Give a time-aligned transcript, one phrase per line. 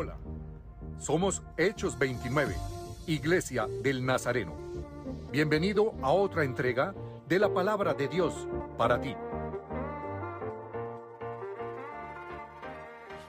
[0.00, 0.16] Hola,
[1.00, 2.54] somos Hechos 29,
[3.08, 4.54] Iglesia del Nazareno.
[5.32, 6.94] Bienvenido a otra entrega
[7.28, 8.32] de la palabra de Dios
[8.76, 9.12] para ti.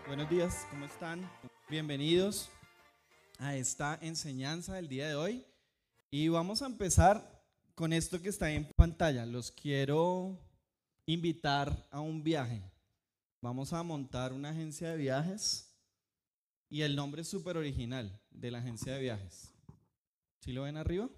[0.05, 1.27] Buenos días, ¿cómo están?
[1.69, 2.51] Bienvenidos
[3.39, 5.45] a esta enseñanza del día de hoy.
[6.11, 7.41] Y vamos a empezar
[7.73, 9.25] con esto que está en pantalla.
[9.25, 10.37] Los quiero
[11.07, 12.61] invitar a un viaje.
[13.41, 15.68] Vamos a montar una agencia de viajes
[16.69, 19.51] y el nombre es súper original de la agencia de viajes.
[20.39, 21.09] ¿Sí lo ven arriba?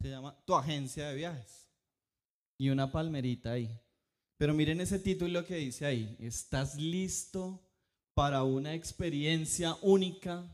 [0.00, 1.68] Se llama Tu Agencia de Viajes.
[2.58, 3.68] Y una palmerita ahí.
[4.36, 6.16] Pero miren ese título que dice ahí.
[6.18, 7.60] ¿Estás listo
[8.14, 10.44] para una experiencia única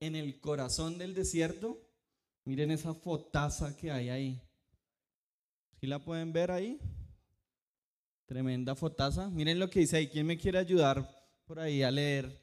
[0.00, 1.80] en el corazón del desierto?
[2.44, 4.42] Miren esa fotaza que hay ahí.
[5.80, 6.78] ¿Sí la pueden ver ahí?
[8.26, 9.28] Tremenda fotaza.
[9.30, 10.08] Miren lo que dice ahí.
[10.08, 11.08] ¿Quién me quiere ayudar
[11.44, 12.41] por ahí a leer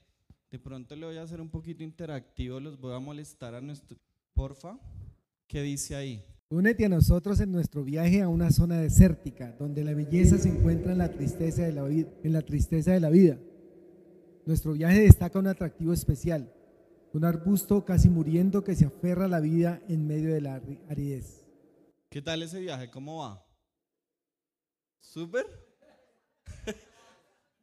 [0.51, 3.97] de pronto le voy a hacer un poquito interactivo, los voy a molestar a nuestro...
[4.33, 4.79] Porfa,
[5.47, 6.23] ¿qué dice ahí?
[6.49, 10.93] Únete a nosotros en nuestro viaje a una zona desértica, donde la belleza se encuentra
[10.93, 13.37] en la tristeza de la, vida, en la, tristeza de la vida.
[14.45, 16.51] Nuestro viaje destaca un atractivo especial,
[17.13, 21.45] un arbusto casi muriendo que se aferra a la vida en medio de la aridez.
[22.09, 22.89] ¿Qué tal ese viaje?
[22.89, 23.45] ¿Cómo va?
[25.01, 25.68] ¿Súper?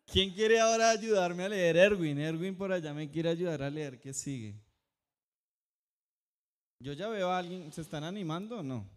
[0.07, 1.77] ¿Quién quiere ahora ayudarme a leer?
[1.77, 2.19] Erwin.
[2.19, 3.99] Erwin por allá me quiere ayudar a leer.
[4.01, 4.55] ¿Qué sigue?
[6.81, 7.73] Yo ya veo a alguien.
[7.73, 8.89] ¿Se están animando o no?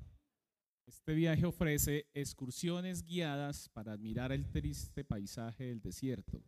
[0.87, 6.43] Este viaje ofrece excursiones guiadas para admirar el triste paisaje del desierto.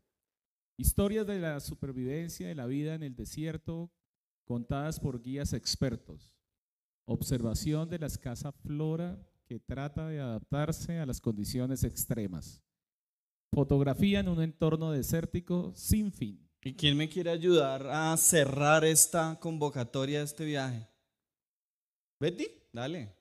[0.78, 3.92] Historias de la supervivencia de la vida en el desierto
[4.46, 6.36] contadas por guías expertos.
[7.06, 12.64] Observación de la escasa flora que trata de adaptarse a las condiciones extremas.
[13.54, 16.48] Fotografía en un entorno desértico sin fin.
[16.62, 20.88] ¿Y quién me quiere ayudar a cerrar esta convocatoria de este viaje?
[22.18, 23.14] Betty, dale.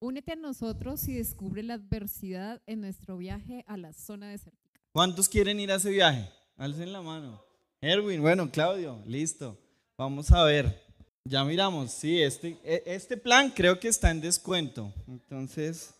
[0.00, 4.80] Únete a nosotros y descubre la adversidad en nuestro viaje a la zona desértica.
[4.90, 6.28] ¿Cuántos quieren ir a ese viaje?
[6.56, 7.40] Alcen la mano.
[7.80, 9.56] Erwin, bueno, Claudio, listo.
[9.96, 10.82] Vamos a ver.
[11.24, 14.92] Ya miramos, sí, este, e, este plan creo que está en descuento.
[15.06, 15.94] Entonces,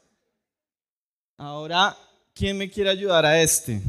[1.37, 1.97] ahora
[2.39, 3.83] ¿Quién me quiere ayudar a este?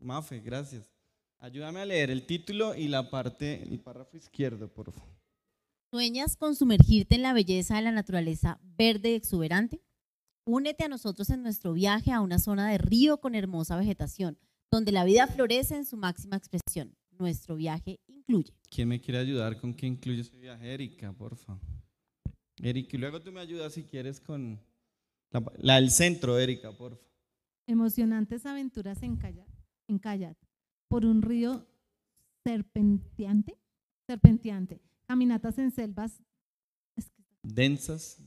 [0.00, 0.90] Mafe, gracias.
[1.40, 5.14] Ayúdame a leer el título y la parte, el párrafo izquierdo, por favor.
[5.90, 9.82] ¿Sueñas con sumergirte en la belleza de la naturaleza verde y exuberante?
[10.46, 14.38] Únete a nosotros en nuestro viaje a una zona de río con hermosa vegetación,
[14.70, 16.96] donde la vida florece en su máxima expresión.
[17.10, 18.54] Nuestro viaje incluye.
[18.70, 20.72] ¿Quién me quiere ayudar con qué incluye ese viaje?
[20.72, 21.60] Erika, por favor.
[22.62, 24.58] Erika, y luego tú me ayudas si quieres con
[25.30, 27.13] la, la del centro, Erika, por favor.
[27.66, 29.48] Emocionantes aventuras en kayak,
[29.88, 30.36] en kayak
[30.88, 31.66] por un río
[32.44, 33.58] serpenteante,
[34.06, 34.82] serpenteante.
[35.06, 36.22] Caminatas en selvas
[37.42, 38.18] densas.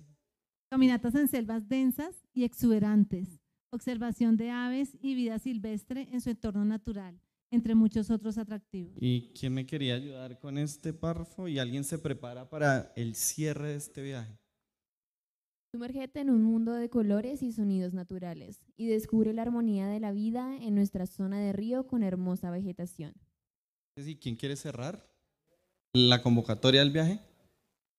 [0.70, 3.40] Caminatas en selvas densas y exuberantes.
[3.72, 7.20] Observación de aves y vida silvestre en su entorno natural,
[7.52, 8.94] entre muchos otros atractivos.
[9.00, 11.48] ¿Y quién me quería ayudar con este párrafo?
[11.48, 14.38] ¿Y alguien se prepara para el cierre de este viaje?
[15.78, 20.12] Sumérgete en un mundo de colores y sonidos naturales y descubre la armonía de la
[20.12, 23.14] vida en nuestra zona de río con hermosa vegetación.
[24.20, 25.08] ¿Quién quiere cerrar
[25.94, 27.20] la convocatoria del viaje?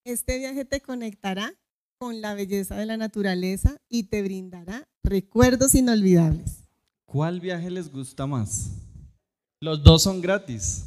[0.05, 1.55] Este viaje te conectará
[1.99, 6.65] con la belleza de la naturaleza y te brindará recuerdos inolvidables.
[7.05, 8.73] ¿Cuál viaje les gusta más?
[9.61, 10.85] Los dos son gratis.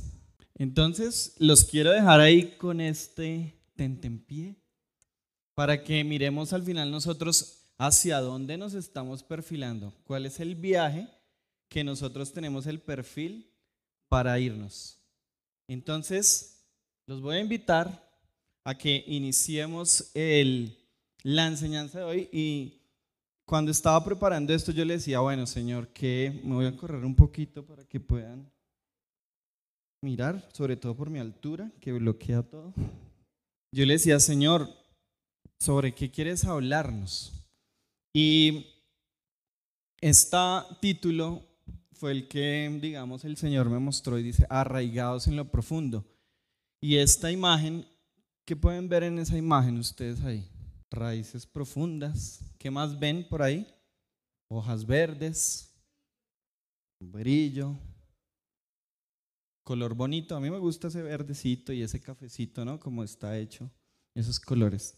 [0.56, 4.61] Entonces, los quiero dejar ahí con este tentempié
[5.56, 11.08] para que miremos al final nosotros hacia dónde nos estamos perfilando, cuál es el viaje
[11.68, 13.50] que nosotros tenemos el perfil
[14.08, 15.00] para irnos.
[15.68, 16.64] Entonces,
[17.08, 18.10] los voy a invitar
[18.64, 20.78] a que iniciemos el,
[21.24, 22.82] la enseñanza de hoy y
[23.46, 27.16] cuando estaba preparando esto yo le decía, bueno Señor, que me voy a correr un
[27.16, 28.52] poquito para que puedan
[30.02, 32.74] mirar, sobre todo por mi altura, que bloquea todo.
[33.72, 34.70] Yo le decía, Señor,
[35.62, 37.32] sobre qué quieres hablarnos.
[38.12, 38.66] Y
[40.02, 40.38] este
[40.82, 41.44] título
[41.92, 46.04] fue el que, digamos, el Señor me mostró y dice, arraigados en lo profundo.
[46.82, 47.86] Y esta imagen,
[48.44, 50.50] ¿qué pueden ver en esa imagen ustedes ahí?
[50.90, 52.40] Raíces profundas.
[52.58, 53.68] ¿Qué más ven por ahí?
[54.50, 55.72] Hojas verdes,
[57.00, 57.78] brillo,
[59.64, 60.36] color bonito.
[60.36, 62.80] A mí me gusta ese verdecito y ese cafecito, ¿no?
[62.80, 63.70] Como está hecho,
[64.16, 64.98] esos colores.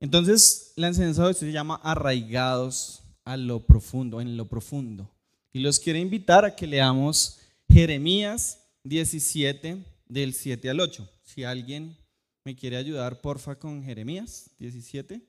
[0.00, 5.10] Entonces, la enseñanza de hoy se llama arraigados a lo profundo, en lo profundo.
[5.52, 11.08] Y los quiero invitar a que leamos Jeremías 17, del 7 al 8.
[11.22, 11.96] Si alguien
[12.44, 15.20] me quiere ayudar, porfa, con Jeremías 17,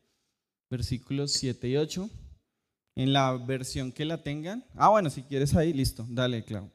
[0.70, 2.10] versículos 7 y 8.
[2.96, 4.66] En la versión que la tengan.
[4.76, 6.06] Ah, bueno, si quieres ahí, listo.
[6.10, 6.70] Dale, Clau.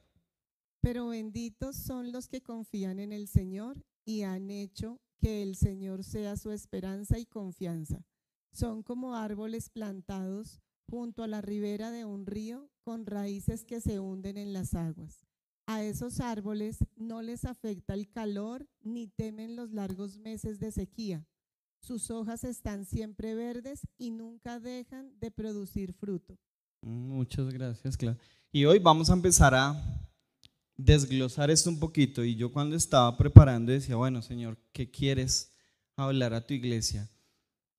[0.80, 6.02] Pero benditos son los que confían en el Señor y han hecho que el Señor
[6.02, 8.04] sea su esperanza y confianza.
[8.50, 10.60] Son como árboles plantados
[10.90, 15.24] junto a la ribera de un río con raíces que se hunden en las aguas.
[15.66, 21.24] A esos árboles no les afecta el calor ni temen los largos meses de sequía.
[21.78, 26.36] Sus hojas están siempre verdes y nunca dejan de producir fruto.
[26.80, 28.16] Muchas gracias, Clau.
[28.50, 29.80] Y hoy vamos a empezar a
[30.84, 32.24] desglosar esto un poquito.
[32.24, 35.52] Y yo cuando estaba preparando decía, bueno, Señor, ¿qué quieres
[35.96, 37.10] hablar a tu iglesia?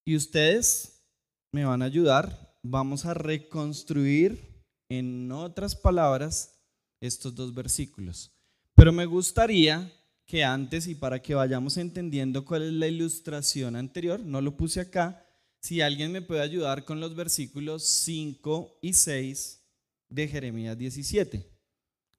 [0.05, 1.03] Y ustedes
[1.51, 6.61] me van a ayudar vamos a reconstruir en otras palabras
[7.01, 8.31] estos dos versículos.
[8.75, 9.91] Pero me gustaría
[10.25, 14.79] que antes y para que vayamos entendiendo cuál es la ilustración anterior, no lo puse
[14.79, 15.25] acá,
[15.61, 19.61] si alguien me puede ayudar con los versículos 5 y 6
[20.09, 21.52] de Jeremías 17.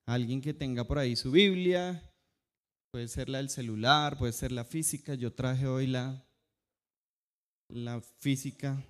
[0.06, 2.02] Alguien que tenga por ahí su Biblia,
[2.90, 6.24] puede ser la del celular, puede ser la física, yo traje hoy la,
[7.68, 8.84] la física.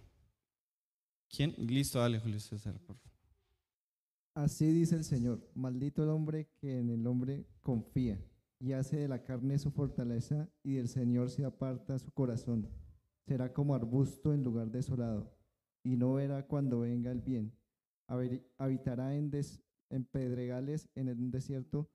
[1.28, 1.54] ¿Quién?
[1.56, 3.14] Listo, dale, Julio César, por favor.
[4.34, 8.20] Así dice el Señor, maldito el hombre que en el hombre confía
[8.58, 12.68] y hace de la carne su fortaleza y del Señor se aparta su corazón.
[13.26, 15.32] Será como arbusto en lugar desolado
[15.84, 17.56] y no verá cuando venga el bien.
[18.58, 19.30] Habitará en,
[19.90, 21.90] en pedregales en un desierto,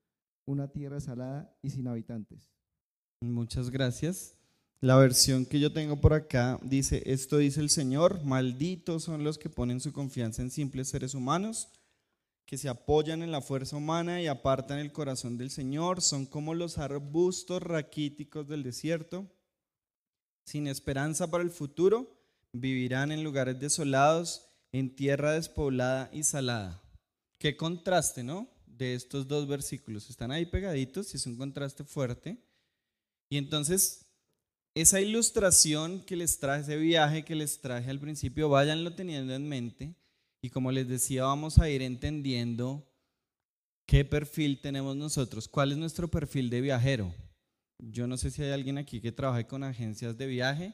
[0.46, 2.52] una tierra salada y sin habitantes.
[3.22, 4.36] Muchas gracias.
[4.82, 9.38] La versión que yo tengo por acá dice, esto dice el Señor, malditos son los
[9.38, 11.68] que ponen su confianza en simples seres humanos,
[12.46, 16.56] que se apoyan en la fuerza humana y apartan el corazón del Señor, son como
[16.56, 19.30] los arbustos raquíticos del desierto,
[20.46, 22.18] sin esperanza para el futuro,
[22.54, 26.82] vivirán en lugares desolados, en tierra despoblada y salada.
[27.40, 28.48] Qué contraste, ¿no?
[28.68, 30.10] De estos dos versículos.
[30.10, 32.38] Están ahí pegaditos y es un contraste fuerte.
[33.30, 34.06] Y entonces
[34.76, 39.48] esa ilustración que les traje, ese viaje que les traje al principio, váyanlo teniendo en
[39.48, 39.96] mente
[40.42, 42.88] y como les decía, vamos a ir entendiendo
[43.86, 47.14] qué perfil tenemos nosotros, cuál es nuestro perfil de viajero.
[47.80, 50.74] Yo no sé si hay alguien aquí que trabaje con agencias de viaje,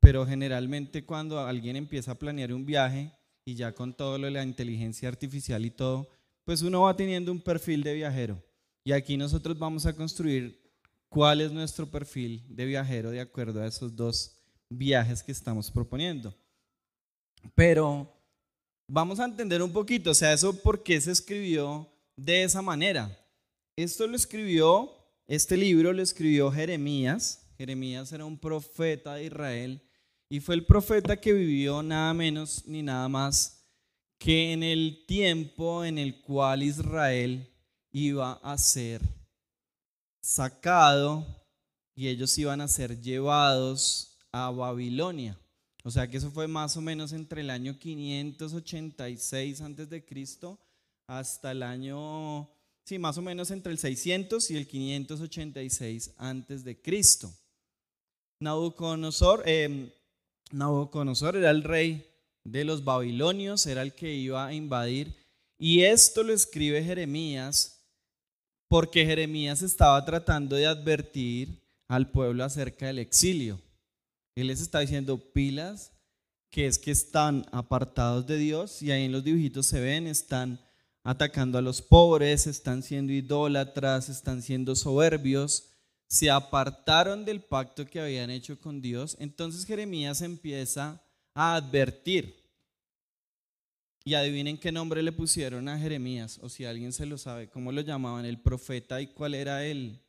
[0.00, 3.12] pero generalmente cuando alguien empieza a planear un viaje
[3.48, 6.10] y ya con todo lo de la inteligencia artificial y todo,
[6.44, 8.44] pues uno va teniendo un perfil de viajero.
[8.84, 10.60] Y aquí nosotros vamos a construir
[11.08, 14.36] cuál es nuestro perfil de viajero de acuerdo a esos dos
[14.68, 16.34] viajes que estamos proponiendo.
[17.54, 18.12] Pero
[18.86, 23.18] vamos a entender un poquito, o sea, eso por qué se escribió de esa manera.
[23.76, 24.92] Esto lo escribió,
[25.26, 27.46] este libro lo escribió Jeremías.
[27.56, 29.87] Jeremías era un profeta de Israel
[30.28, 33.64] y fue el profeta que vivió nada menos ni nada más
[34.18, 37.48] que en el tiempo en el cual Israel
[37.92, 39.00] iba a ser
[40.20, 41.24] sacado
[41.94, 45.38] y ellos iban a ser llevados a Babilonia.
[45.84, 50.58] O sea que eso fue más o menos entre el año 586 antes de Cristo
[51.06, 52.50] hasta el año,
[52.84, 57.32] sí, más o menos entre el 600 y el 586 antes de Cristo.
[58.40, 59.97] Nabucodonosor, eh,
[60.52, 62.06] Nabucodonosor era el rey
[62.44, 65.14] de los babilonios, era el que iba a invadir.
[65.58, 67.78] Y esto lo escribe Jeremías
[68.68, 73.60] porque Jeremías estaba tratando de advertir al pueblo acerca del exilio.
[74.34, 75.92] Él les está diciendo pilas,
[76.50, 80.60] que es que están apartados de Dios y ahí en los dibujitos se ven, están
[81.02, 85.70] atacando a los pobres, están siendo idólatras, están siendo soberbios,
[86.08, 89.16] se apartaron del pacto que habían hecho con Dios.
[89.20, 91.02] Entonces Jeremías empieza
[91.34, 92.34] a advertir
[94.04, 97.72] y adivinen qué nombre le pusieron a Jeremías, o si alguien se lo sabe, ¿cómo
[97.72, 98.24] lo llamaban?
[98.24, 100.00] El profeta y cuál era él.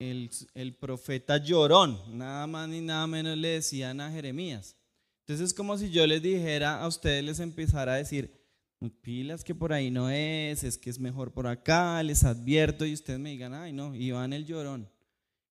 [0.00, 4.76] El, el profeta llorón, nada más ni nada menos le decían a Jeremías.
[5.20, 8.41] Entonces es como si yo les dijera a ustedes, les empezara a decir,
[8.90, 12.92] pilas que por ahí no es, es que es mejor por acá, les advierto y
[12.92, 14.88] ustedes me digan, ay no, Iván el llorón,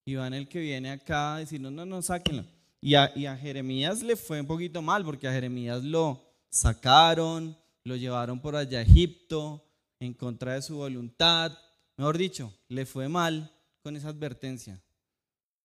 [0.05, 2.45] Iván el que viene acá a decir, no, no, no, sáquenlo.
[2.81, 7.57] Y a, y a Jeremías le fue un poquito mal porque a Jeremías lo, sacaron,
[7.83, 9.65] lo llevaron por allá a Egipto
[9.99, 11.57] en contra de su voluntad.
[11.97, 14.81] Mejor dicho, le fue mal con esa advertencia.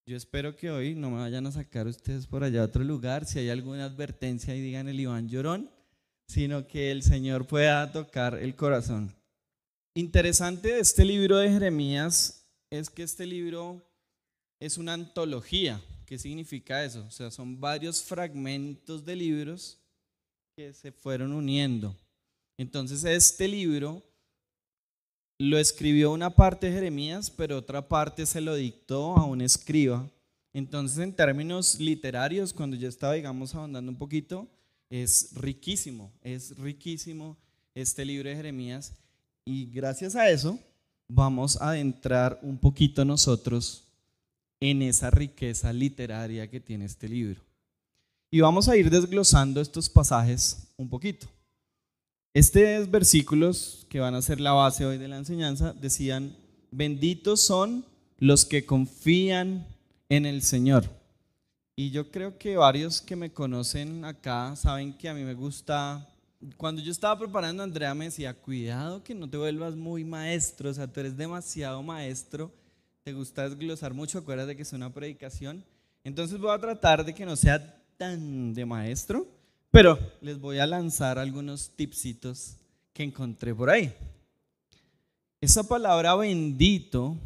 [0.07, 3.27] Yo espero que hoy no me vayan a sacar ustedes por allá a otro lugar,
[3.27, 5.69] si hay alguna advertencia y digan el Iván llorón,
[6.29, 9.15] sino que el Señor pueda tocar el corazón.
[9.95, 13.83] Interesante de este libro de Jeremías es que este libro
[14.61, 15.81] es una antología.
[16.05, 17.05] ¿Qué significa eso?
[17.07, 19.79] O sea, son varios fragmentos de libros
[20.57, 21.97] que se fueron uniendo.
[22.59, 24.03] Entonces, este libro
[25.39, 30.09] lo escribió una parte de Jeremías, pero otra parte se lo dictó a un escriba.
[30.55, 34.49] Entonces, en términos literarios, cuando yo estaba, digamos, ahondando un poquito,
[34.91, 37.37] es riquísimo, es riquísimo
[37.75, 38.93] este libro de Jeremías.
[39.45, 40.59] Y gracias a eso
[41.09, 43.85] vamos a adentrar un poquito nosotros
[44.61, 47.41] en esa riqueza literaria que tiene este libro.
[48.31, 51.27] Y vamos a ir desglosando estos pasajes un poquito.
[52.35, 56.37] Estos versículos que van a ser la base hoy de la enseñanza decían,
[56.71, 57.85] benditos son
[58.19, 59.67] los que confían
[60.09, 60.89] en el Señor.
[61.77, 66.09] Y yo creo que varios que me conocen acá saben que a mí me gusta
[66.57, 70.75] cuando yo estaba preparando, Andrea me decía, cuidado que no te vuelvas muy maestro, o
[70.75, 72.53] sea, tú eres demasiado maestro,
[73.03, 75.65] te gusta desglosar mucho, acuérdate que es una predicación.
[76.05, 79.27] Entonces voy a tratar de que no sea tan de maestro,
[79.71, 82.57] pero les voy a lanzar algunos tipsitos
[82.93, 83.93] que encontré por ahí.
[85.41, 87.17] Esa palabra bendito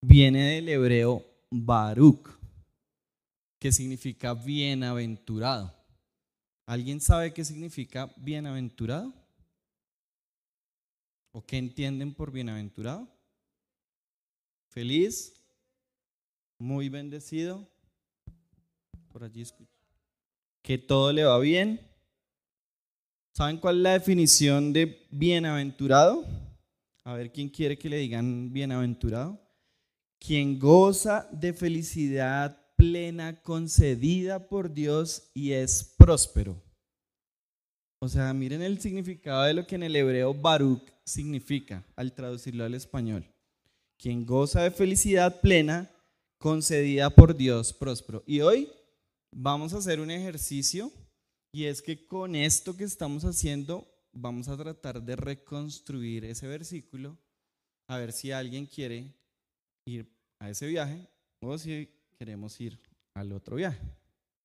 [0.00, 2.28] viene del hebreo Baruch,
[3.58, 5.74] que significa bienaventurado.
[6.66, 9.14] ¿Alguien sabe qué significa bienaventurado?
[11.32, 13.08] ¿O qué entienden por bienaventurado?
[14.68, 15.34] Feliz,
[16.58, 17.68] muy bendecido.
[19.08, 19.44] Por allí.
[20.62, 21.80] Que todo le va bien.
[23.32, 26.26] ¿Saben cuál es la definición de bienaventurado?
[27.04, 29.40] A ver quién quiere que le digan bienaventurado.
[30.18, 36.62] Quien goza de felicidad plena concedida por Dios y es próspero.
[38.00, 42.64] O sea, miren el significado de lo que en el hebreo Baruch significa al traducirlo
[42.64, 43.26] al español.
[43.98, 45.90] Quien goza de felicidad plena
[46.38, 48.22] concedida por Dios próspero.
[48.26, 48.68] Y hoy
[49.34, 50.92] vamos a hacer un ejercicio
[51.52, 57.16] y es que con esto que estamos haciendo vamos a tratar de reconstruir ese versículo
[57.88, 59.14] a ver si alguien quiere
[59.86, 60.06] ir
[60.40, 61.08] a ese viaje
[61.40, 62.78] o si queremos ir
[63.14, 63.80] al otro viaje.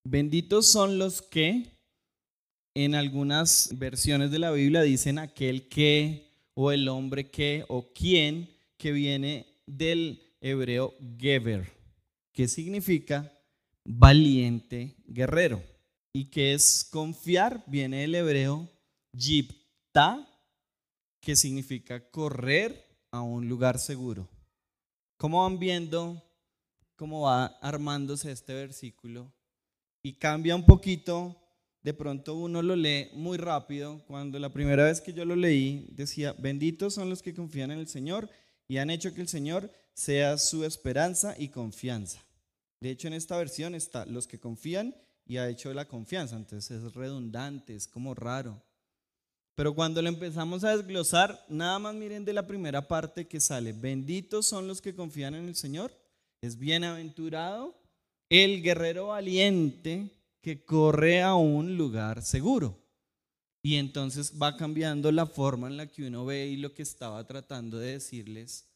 [0.03, 1.77] Benditos son los que
[2.75, 8.49] en algunas versiones de la Biblia dicen aquel que o el hombre que o quien
[8.77, 11.71] que viene del hebreo geber,
[12.33, 13.31] que significa
[13.85, 15.63] valiente guerrero
[16.13, 18.69] y que es confiar, viene del hebreo
[19.13, 20.27] yipta,
[21.21, 24.27] que significa correr a un lugar seguro.
[25.17, 26.21] ¿Cómo van viendo
[27.01, 29.33] cómo va armándose este versículo
[30.03, 31.35] y cambia un poquito.
[31.81, 34.03] De pronto uno lo lee muy rápido.
[34.05, 37.79] Cuando la primera vez que yo lo leí decía, benditos son los que confían en
[37.79, 38.29] el Señor
[38.67, 42.23] y han hecho que el Señor sea su esperanza y confianza.
[42.79, 46.35] De hecho, en esta versión está los que confían y ha hecho la confianza.
[46.35, 48.61] Entonces es redundante, es como raro.
[49.55, 53.73] Pero cuando lo empezamos a desglosar, nada más miren de la primera parte que sale,
[53.73, 55.99] benditos son los que confían en el Señor
[56.41, 57.75] es bienaventurado
[58.29, 60.09] el guerrero valiente
[60.41, 62.77] que corre a un lugar seguro.
[63.63, 67.25] Y entonces va cambiando la forma en la que uno ve y lo que estaba
[67.27, 68.67] tratando de decirles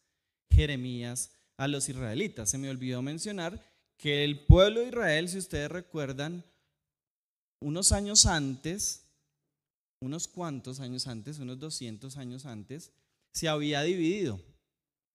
[0.52, 2.52] Jeremías a los israelitas.
[2.52, 3.60] Se me olvidó mencionar
[3.98, 6.44] que el pueblo de Israel, si ustedes recuerdan,
[7.62, 9.06] unos años antes,
[10.02, 12.92] unos cuantos años antes, unos 200 años antes,
[13.34, 14.40] se había dividido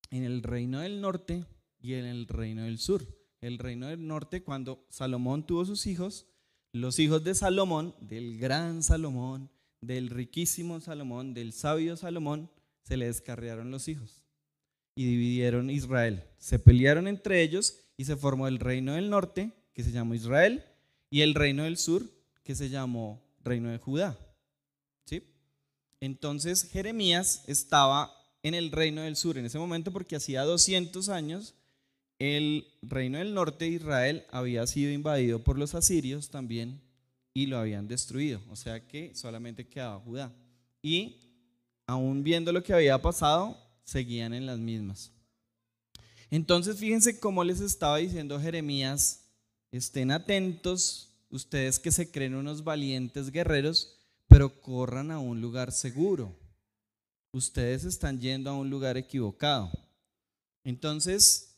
[0.09, 1.45] en el reino del norte
[1.81, 3.05] y en el reino del sur.
[3.41, 6.27] El reino del norte, cuando Salomón tuvo sus hijos,
[6.73, 9.49] los hijos de Salomón, del gran Salomón,
[9.81, 12.49] del riquísimo Salomón, del sabio Salomón,
[12.83, 14.21] se le descarriaron los hijos
[14.95, 16.23] y dividieron Israel.
[16.37, 20.63] Se pelearon entre ellos y se formó el reino del norte, que se llamó Israel,
[21.09, 22.03] y el reino del sur,
[22.43, 24.17] que se llamó reino de Judá.
[25.05, 25.23] ¿Sí?
[25.99, 31.55] Entonces Jeremías estaba en el reino del sur en ese momento porque hacía 200 años
[32.21, 36.79] el reino del norte de Israel había sido invadido por los asirios también
[37.33, 40.31] y lo habían destruido, o sea que solamente quedaba Judá.
[40.83, 41.15] Y
[41.87, 45.11] aún viendo lo que había pasado, seguían en las mismas.
[46.29, 49.25] Entonces fíjense cómo les estaba diciendo Jeremías,
[49.71, 53.97] estén atentos, ustedes que se creen unos valientes guerreros,
[54.27, 56.37] pero corran a un lugar seguro.
[57.31, 59.71] Ustedes están yendo a un lugar equivocado.
[60.63, 61.50] Entonces,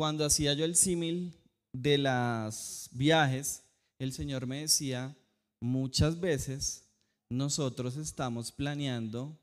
[0.00, 1.38] cuando hacía yo el símil
[1.74, 3.62] de los viajes,
[3.98, 5.14] el Señor me decía,
[5.60, 6.88] muchas veces
[7.28, 9.38] nosotros estamos planeando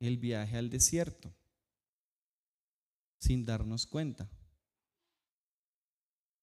[0.00, 1.32] el viaje al desierto.
[3.20, 4.28] sin darnos cuenta.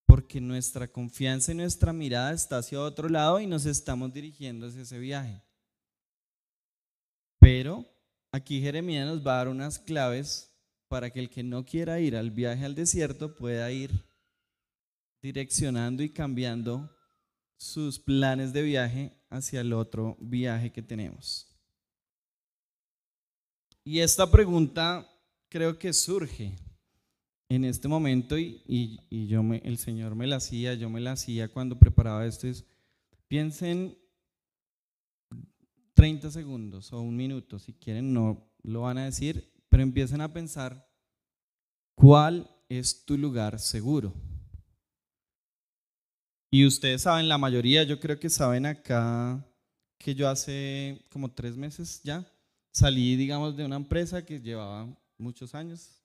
[0.08, 4.82] Porque nuestra confianza y nuestra mirada está hacia otro lado y nos estamos dirigiendo hacia
[4.82, 5.44] ese viaje.
[7.40, 7.86] Pero
[8.32, 10.49] aquí Jeremías nos va a dar unas claves
[10.90, 13.92] para que el que no quiera ir al viaje al desierto pueda ir
[15.22, 16.94] direccionando y cambiando
[17.58, 21.48] sus planes de viaje hacia el otro viaje que tenemos.
[23.84, 25.08] Y esta pregunta
[25.48, 26.56] creo que surge
[27.50, 31.50] en este momento y, yo me, el Señor me la hacía, yo me la hacía
[31.50, 32.48] cuando preparaba esto.
[32.48, 32.66] Es,
[33.28, 33.98] piensen
[35.94, 40.34] 30 segundos o un minuto, si quieren no lo van a decir, pero empiecen a
[40.34, 40.86] pensar
[41.96, 44.14] cuál es tu lugar seguro.
[46.52, 49.42] Y ustedes saben, la mayoría, yo creo que saben acá
[49.98, 52.30] que yo hace como tres meses ya
[52.74, 54.86] salí, digamos, de una empresa que llevaba
[55.18, 56.04] muchos años,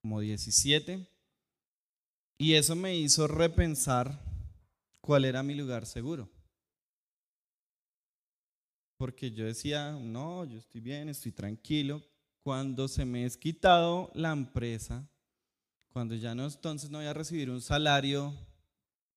[0.00, 1.06] como 17,
[2.38, 4.18] y eso me hizo repensar
[5.02, 6.26] cuál era mi lugar seguro.
[8.96, 12.02] Porque yo decía, no, yo estoy bien, estoy tranquilo.
[12.48, 15.06] Cuando se me es quitado la empresa,
[15.92, 18.34] cuando ya no, entonces no voy a recibir un salario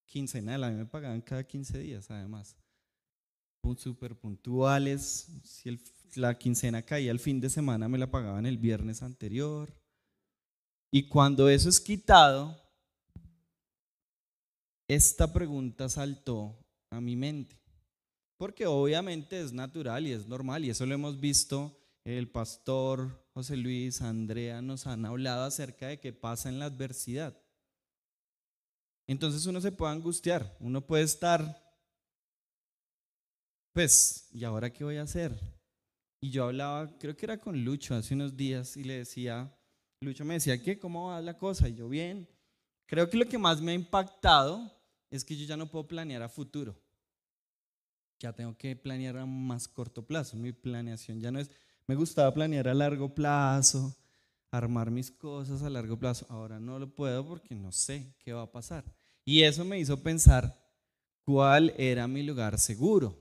[0.06, 2.58] quincenal, a mí me pagaban cada 15 días además.
[3.78, 5.80] Súper puntuales, si
[6.16, 9.74] la quincena caía el fin de semana me la pagaban el viernes anterior.
[10.92, 12.62] Y cuando eso es quitado,
[14.90, 16.60] esta pregunta saltó
[16.90, 17.58] a mi mente.
[18.36, 23.58] Porque obviamente es natural y es normal, y eso lo hemos visto, el pastor José
[23.58, 27.38] Luis, Andrea nos han hablado acerca de qué pasa en la adversidad.
[29.08, 31.62] Entonces uno se puede angustiar, uno puede estar,
[33.74, 35.38] pues, ¿y ahora qué voy a hacer?
[36.22, 39.54] Y yo hablaba, creo que era con Lucho hace unos días y le decía,
[40.02, 40.80] Lucho me decía, ¿qué?
[40.80, 41.68] ¿Cómo va la cosa?
[41.68, 42.28] Y yo, bien.
[42.86, 44.72] Creo que lo que más me ha impactado
[45.10, 46.80] es que yo ya no puedo planear a futuro.
[48.20, 50.38] Ya tengo que planear a más corto plazo.
[50.38, 51.50] Mi planeación ya no es,
[51.88, 53.96] me gustaba planear a largo plazo,
[54.52, 56.26] armar mis cosas a largo plazo.
[56.30, 58.84] Ahora no lo puedo porque no sé qué va a pasar.
[59.26, 60.58] Y eso me hizo pensar
[61.26, 63.18] cuál era mi lugar seguro.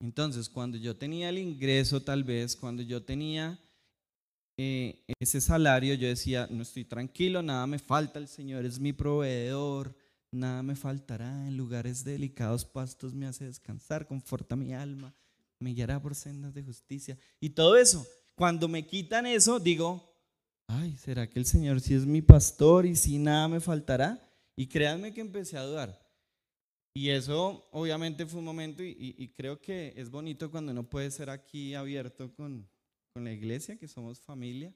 [0.00, 3.58] Entonces, cuando yo tenía el ingreso, tal vez, cuando yo tenía
[4.58, 8.92] eh, ese salario, yo decía, no estoy tranquilo, nada me falta, el Señor es mi
[8.92, 9.96] proveedor,
[10.30, 15.14] nada me faltará, en lugares delicados pastos me hace descansar, conforta mi alma,
[15.60, 17.18] me guiará por sendas de justicia.
[17.40, 20.12] Y todo eso, cuando me quitan eso, digo,
[20.66, 24.20] ay, ¿será que el Señor sí es mi pastor y si nada me faltará?
[24.56, 26.06] Y créanme que empecé a dudar.
[26.94, 31.28] Y eso obviamente fue un momento y, creo que es bonito cuando uno puede ser
[31.28, 32.66] aquí abierto con,
[33.12, 34.74] con la iglesia, que somos familia.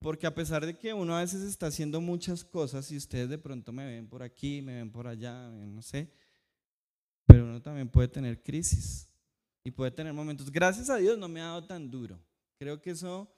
[0.00, 3.38] Porque a pesar de que uno a veces está haciendo muchas cosas y ustedes de
[3.38, 6.12] pronto me ven por aquí, me ven por allá, no sé,
[7.26, 9.07] pero uno también puede tener crisis
[9.64, 10.50] y puede tener momentos.
[10.50, 12.18] Gracias a Dios no me ha dado tan duro.
[12.58, 13.32] Creo que eso,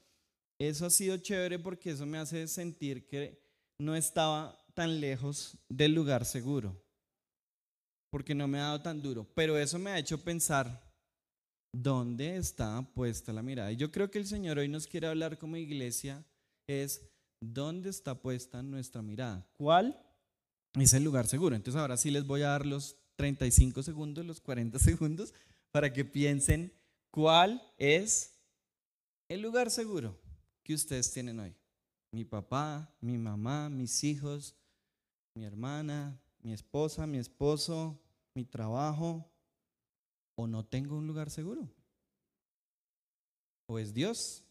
[0.58, 3.40] eso ha sido chévere porque eso me hace sentir que
[3.78, 6.80] no estaba tan lejos del lugar seguro,
[8.10, 10.90] porque no me ha dado tan duro, pero eso me ha hecho pensar
[11.72, 13.72] dónde está puesta la mirada.
[13.72, 16.24] Y yo creo que el Señor hoy nos quiere hablar como iglesia
[16.66, 19.46] es dónde está puesta nuestra mirada.
[19.54, 20.00] ¿Cuál
[20.74, 21.56] es el lugar seguro?
[21.56, 25.34] Entonces ahora sí les voy a dar los 35 segundos, los 40 segundos,
[25.72, 26.72] para que piensen
[27.10, 28.38] cuál es
[29.28, 30.18] el lugar seguro
[30.62, 31.54] que ustedes tienen hoy.
[32.12, 34.56] Mi papá, mi mamá, mis hijos,
[35.34, 38.00] mi hermana, mi esposa, mi esposo,
[38.34, 39.30] mi trabajo,
[40.34, 41.68] o no tengo un lugar seguro.
[43.66, 44.44] O es Dios.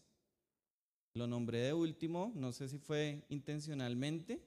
[1.12, 4.40] Lo nombré de último, no sé si fue intencionalmente,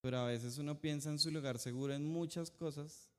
[0.00, 3.10] pero a veces uno piensa en su lugar seguro en muchas cosas,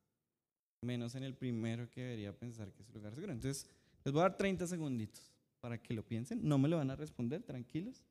[0.82, 3.34] menos en el primero que debería pensar que es su lugar seguro.
[3.34, 3.70] Entonces,
[4.04, 6.40] les voy a dar 30 segunditos para que lo piensen.
[6.48, 8.04] No me lo van a responder, tranquilos,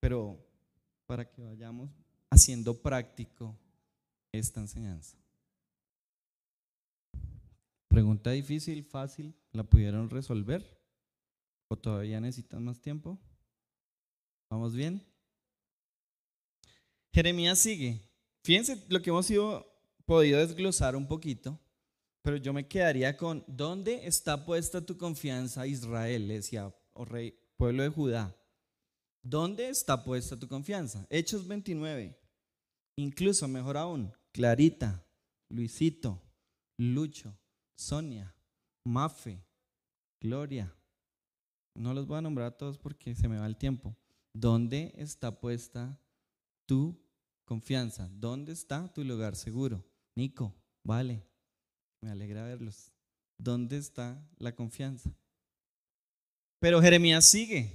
[0.00, 0.44] pero
[1.06, 1.90] para que vayamos
[2.30, 3.56] haciendo práctico
[4.32, 5.16] esta enseñanza.
[7.88, 10.78] Pregunta difícil, fácil, ¿la pudieron resolver?
[11.68, 13.18] ¿O todavía necesitan más tiempo?
[14.50, 15.02] ¿Vamos bien?
[17.12, 18.02] Jeremías sigue.
[18.42, 19.66] Fíjense lo que hemos ido,
[20.04, 21.58] podido desglosar un poquito,
[22.26, 26.26] pero yo me quedaría con, ¿dónde está puesta tu confianza, Israel?
[26.26, 28.36] Le decía, oh rey, pueblo de Judá.
[29.22, 31.06] ¿Dónde está puesta tu confianza?
[31.08, 32.18] Hechos 29.
[32.96, 35.06] Incluso, mejor aún, Clarita,
[35.50, 36.20] Luisito,
[36.76, 37.38] Lucho,
[37.76, 38.34] Sonia,
[38.84, 39.46] Mafe,
[40.20, 40.74] Gloria.
[41.76, 43.96] No los voy a nombrar a todos porque se me va el tiempo.
[44.34, 45.96] ¿Dónde está puesta
[46.66, 47.00] tu
[47.44, 48.08] confianza?
[48.10, 49.84] ¿Dónde está tu lugar seguro?
[50.16, 51.24] Nico, vale,
[52.02, 52.92] me alegra verlos.
[53.38, 55.10] ¿Dónde está la confianza?
[56.60, 57.72] Pero Jeremías sigue.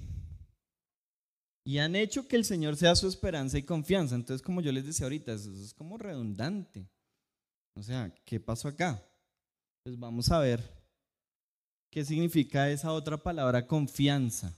[1.64, 4.16] Y han hecho que el Señor sea su esperanza y confianza.
[4.16, 6.90] Entonces, como yo les decía ahorita, eso es como redundante.
[7.76, 9.04] O sea, ¿qué pasó acá?
[9.84, 10.62] Pues vamos a ver
[11.92, 14.56] qué significa esa otra palabra confianza.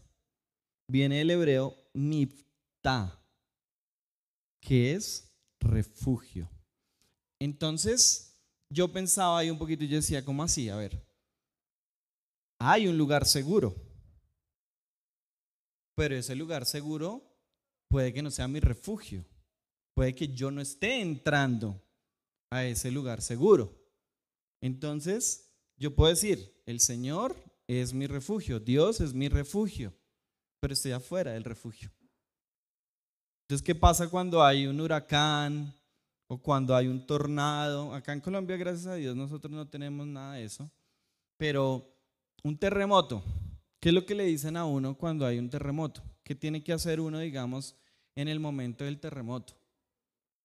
[0.88, 3.22] Viene del hebreo mifta,
[4.62, 6.50] que es refugio.
[7.40, 8.33] Entonces,
[8.74, 10.68] yo pensaba ahí un poquito y yo decía, ¿cómo así?
[10.68, 11.06] A ver,
[12.60, 13.76] hay un lugar seguro,
[15.96, 17.22] pero ese lugar seguro
[17.88, 19.26] puede que no sea mi refugio,
[19.94, 21.80] puede que yo no esté entrando
[22.50, 23.80] a ese lugar seguro.
[24.60, 27.36] Entonces, yo puedo decir, el Señor
[27.68, 29.94] es mi refugio, Dios es mi refugio,
[30.60, 31.92] pero estoy afuera del refugio.
[33.44, 35.76] Entonces, ¿qué pasa cuando hay un huracán
[36.34, 37.94] o cuando hay un tornado?
[37.94, 40.70] Acá en Colombia, gracias a Dios, nosotros no tenemos nada de eso,
[41.38, 41.96] pero
[42.44, 43.24] un terremoto,
[43.80, 46.02] ¿qué es lo que le dicen a uno cuando hay un terremoto?
[46.24, 47.76] ¿Qué tiene que hacer uno, digamos,
[48.16, 49.54] en el momento del terremoto?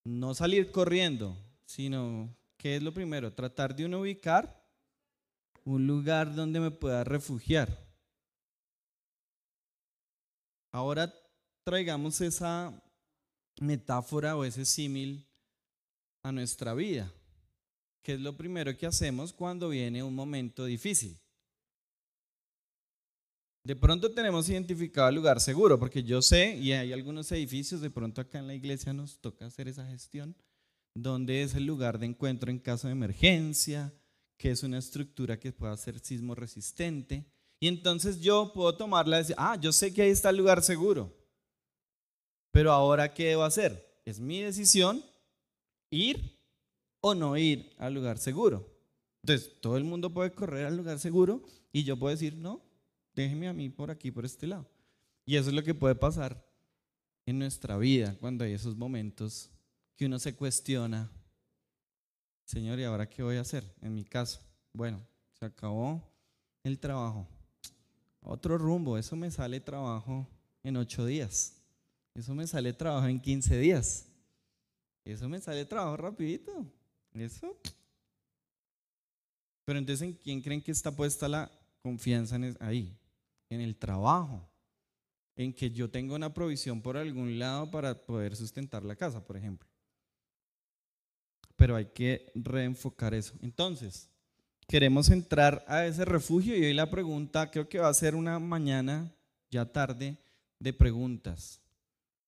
[0.04, 3.32] No salir corriendo, sino, ¿qué es lo primero?
[3.32, 4.62] Tratar de uno ubicar
[5.64, 7.68] un lugar donde me pueda refugiar.
[10.70, 11.14] Ahora
[11.64, 12.72] traigamos esa
[13.60, 15.27] metáfora o ese símil
[16.32, 17.12] nuestra vida.
[18.02, 21.18] ¿Qué es lo primero que hacemos cuando viene un momento difícil?
[23.64, 27.90] De pronto tenemos identificado el lugar seguro, porque yo sé, y hay algunos edificios, de
[27.90, 30.34] pronto acá en la iglesia nos toca hacer esa gestión,
[30.94, 33.92] donde es el lugar de encuentro en caso de emergencia,
[34.38, 37.26] que es una estructura que pueda ser sismo resistente.
[37.60, 40.62] Y entonces yo puedo tomarla y decir, ah, yo sé que ahí está el lugar
[40.62, 41.14] seguro.
[42.52, 44.00] Pero ahora, ¿qué debo hacer?
[44.04, 45.04] Es mi decisión
[45.90, 46.38] ir
[47.00, 48.68] o no ir al lugar seguro.
[49.22, 52.62] Entonces, todo el mundo puede correr al lugar seguro y yo puedo decir, no,
[53.14, 54.66] déjeme a mí por aquí, por este lado.
[55.24, 56.44] Y eso es lo que puede pasar
[57.26, 59.50] en nuestra vida cuando hay esos momentos
[59.96, 61.10] que uno se cuestiona,
[62.44, 63.74] Señor, ¿y ahora qué voy a hacer?
[63.82, 64.40] En mi caso,
[64.72, 65.04] bueno,
[65.38, 66.02] se acabó
[66.64, 67.28] el trabajo.
[68.22, 70.26] Otro rumbo, eso me sale trabajo
[70.62, 71.60] en ocho días.
[72.14, 74.07] Eso me sale trabajo en 15 días.
[75.12, 76.66] Eso me sale trabajo rapidito.
[77.14, 77.56] Eso.
[79.64, 81.50] Pero entonces, ¿en quién creen que está puesta la
[81.82, 82.94] confianza ahí?
[83.48, 84.46] En el trabajo.
[85.34, 89.36] En que yo tengo una provisión por algún lado para poder sustentar la casa, por
[89.36, 89.68] ejemplo.
[91.56, 93.34] Pero hay que reenfocar eso.
[93.40, 94.10] Entonces,
[94.66, 98.38] queremos entrar a ese refugio y hoy la pregunta creo que va a ser una
[98.38, 99.10] mañana
[99.50, 100.18] ya tarde
[100.58, 101.62] de preguntas.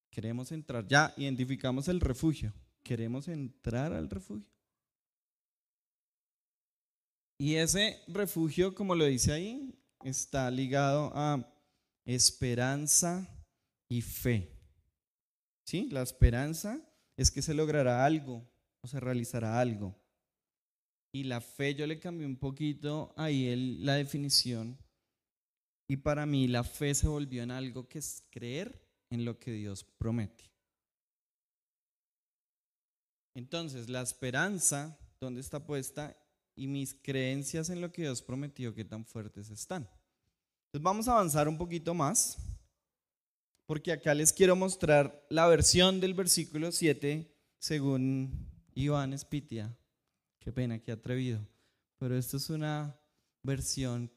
[0.09, 2.51] Queremos entrar, ya identificamos el refugio.
[2.83, 4.51] Queremos entrar al refugio.
[7.37, 11.51] Y ese refugio, como lo dice ahí, está ligado a
[12.05, 13.27] esperanza
[13.89, 14.51] y fe.
[15.65, 15.89] ¿Sí?
[15.89, 16.79] La esperanza
[17.17, 18.47] es que se logrará algo
[18.81, 19.95] o se realizará algo.
[21.13, 24.77] Y la fe yo le cambié un poquito ahí la definición.
[25.87, 29.51] Y para mí la fe se volvió en algo que es creer en lo que
[29.51, 30.51] Dios promete.
[33.33, 36.17] Entonces, la esperanza, ¿dónde está puesta?
[36.55, 39.83] Y mis creencias en lo que Dios prometió, ¿qué tan fuertes están?
[39.83, 42.37] Entonces, vamos a avanzar un poquito más,
[43.65, 49.75] porque acá les quiero mostrar la versión del versículo 7 según Iván Espitia.
[50.39, 51.47] Qué pena, qué atrevido.
[51.99, 52.99] Pero esto es una
[53.43, 54.11] versión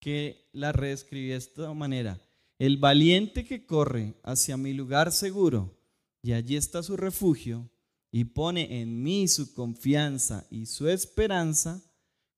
[0.00, 2.20] que la reescribí de esta manera.
[2.58, 5.76] El valiente que corre hacia mi lugar seguro
[6.22, 7.68] y allí está su refugio
[8.16, 11.82] y pone en mí su confianza y su esperanza,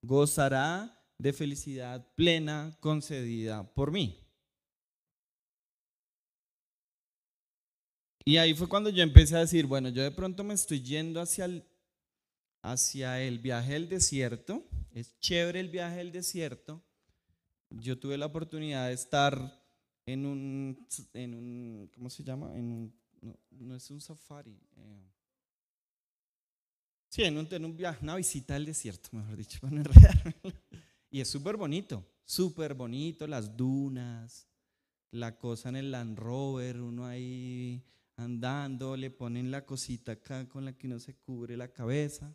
[0.02, 4.18] gozará de felicidad plena concedida por mí.
[8.24, 11.20] Y ahí fue cuando yo empecé a decir, bueno, yo de pronto me estoy yendo
[11.20, 11.64] hacia el,
[12.64, 14.66] hacia el viaje del desierto.
[14.90, 16.82] Es chévere el viaje del desierto.
[17.70, 19.64] Yo tuve la oportunidad de estar
[20.06, 22.52] en un, en un ¿cómo se llama?
[23.50, 24.58] No, es un safari.
[24.76, 25.17] Eh.
[27.08, 29.82] Sí, en un, en un viaje, una visita al desierto, mejor dicho, para no
[31.10, 34.48] Y es súper bonito, súper bonito, las dunas,
[35.10, 37.82] la cosa en el Land Rover, uno ahí
[38.16, 42.34] andando, le ponen la cosita acá con la que uno se cubre la cabeza.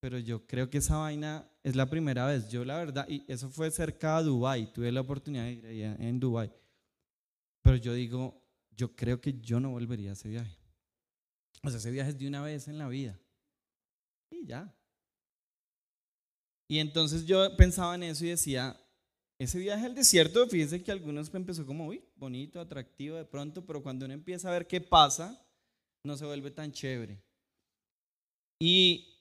[0.00, 2.48] Pero yo creo que esa vaina es la primera vez.
[2.48, 5.96] Yo la verdad, y eso fue cerca de Dubai, tuve la oportunidad de ir allá
[5.98, 6.52] en Dubai.
[7.62, 10.56] Pero yo digo, yo creo que yo no volvería a ese viaje.
[11.64, 13.18] O sea, ese viaje es de una vez en la vida.
[14.30, 14.74] Y ya.
[16.68, 18.78] Y entonces yo pensaba en eso y decía,
[19.38, 23.82] ese viaje al desierto, fíjense que algunos empezó como, uy, bonito, atractivo de pronto, pero
[23.82, 25.40] cuando uno empieza a ver qué pasa,
[26.04, 27.22] no se vuelve tan chévere.
[28.60, 29.14] Y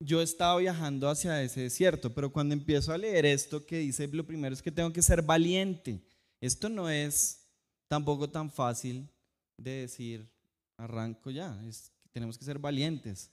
[0.00, 4.26] yo estaba viajando hacia ese desierto, pero cuando empiezo a leer esto que dice, lo
[4.26, 6.02] primero es que tengo que ser valiente.
[6.40, 7.46] Esto no es
[7.88, 9.08] tampoco tan fácil
[9.56, 10.28] de decir,
[10.76, 13.30] arranco ya, es, tenemos que ser valientes.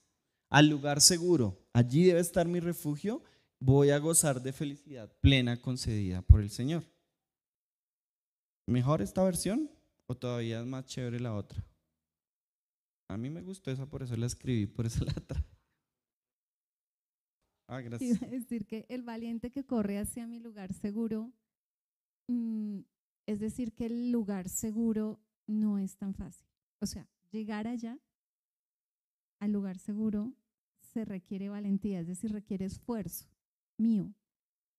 [0.50, 3.22] Al lugar seguro, allí debe estar mi refugio,
[3.60, 6.82] voy a gozar de felicidad plena concedida por el Señor.
[8.66, 9.70] ¿Mejor esta versión
[10.06, 11.64] o todavía es más chévere la otra?
[13.08, 15.56] A mí me gustó esa, por eso la escribí, por eso la traje.
[17.68, 18.18] Ah, gracias.
[18.18, 21.32] Iba a decir que el valiente que corre hacia mi lugar seguro,
[22.26, 22.80] mm,
[23.26, 26.46] es decir, que el lugar seguro no es tan fácil.
[26.80, 27.98] O sea, llegar allá,
[29.38, 30.32] al lugar seguro,
[30.92, 33.26] se requiere valentía, es decir, requiere esfuerzo
[33.78, 34.12] mío.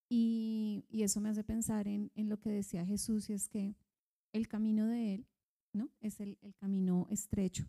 [0.09, 3.75] Y, y eso me hace pensar en, en, lo que decía Jesús, y es que
[4.33, 5.27] el camino de Él,
[5.73, 5.89] ¿no?
[6.01, 7.65] Es el, el camino estrecho.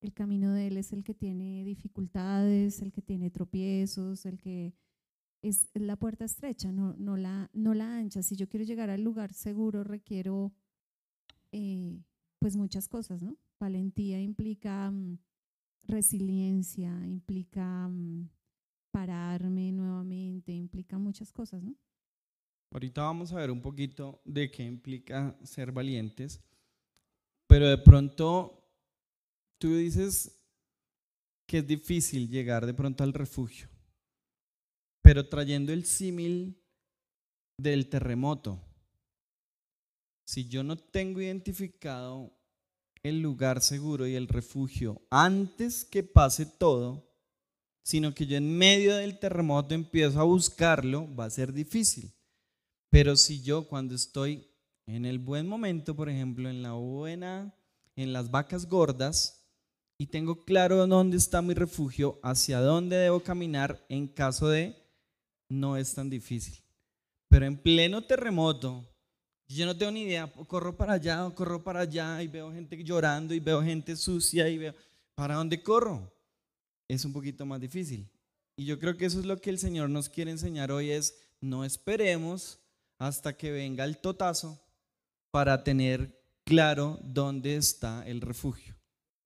[0.00, 4.74] El camino de Él es el que tiene dificultades, el que tiene tropiezos, el que
[5.40, 8.22] es la puerta estrecha, no, no, la, no la ancha.
[8.22, 10.52] Si yo quiero llegar al lugar seguro, requiero
[11.52, 12.02] eh,
[12.38, 13.38] pues muchas cosas, ¿no?
[13.58, 15.18] Valentía implica um,
[15.86, 18.28] resiliencia, implica um,
[18.90, 21.74] pararme nuevamente, implica muchas cosas, ¿no?
[22.70, 26.40] Ahorita vamos a ver un poquito de qué implica ser valientes,
[27.46, 28.68] pero de pronto
[29.58, 30.40] tú dices
[31.46, 33.68] que es difícil llegar de pronto al refugio,
[35.02, 36.60] pero trayendo el símil
[37.56, 38.60] del terremoto,
[40.26, 42.32] si yo no tengo identificado
[43.04, 47.14] el lugar seguro y el refugio antes que pase todo,
[47.84, 52.12] sino que yo en medio del terremoto empiezo a buscarlo, va a ser difícil.
[52.90, 54.48] Pero si yo cuando estoy
[54.86, 57.54] en el buen momento, por ejemplo, en la buena,
[57.94, 59.42] en las vacas gordas,
[59.98, 64.76] y tengo claro dónde está mi refugio, hacia dónde debo caminar en caso de
[65.48, 66.64] no es tan difícil.
[67.28, 68.88] Pero en pleno terremoto,
[69.48, 72.82] yo no tengo ni idea, corro para allá o corro para allá y veo gente
[72.82, 74.74] llorando y veo gente sucia y veo,
[75.14, 76.12] ¿para dónde corro?
[76.88, 78.08] Es un poquito más difícil.
[78.56, 81.18] Y yo creo que eso es lo que el Señor nos quiere enseñar hoy es
[81.40, 82.58] no esperemos
[82.98, 84.60] hasta que venga el totazo
[85.30, 88.74] para tener claro dónde está el refugio.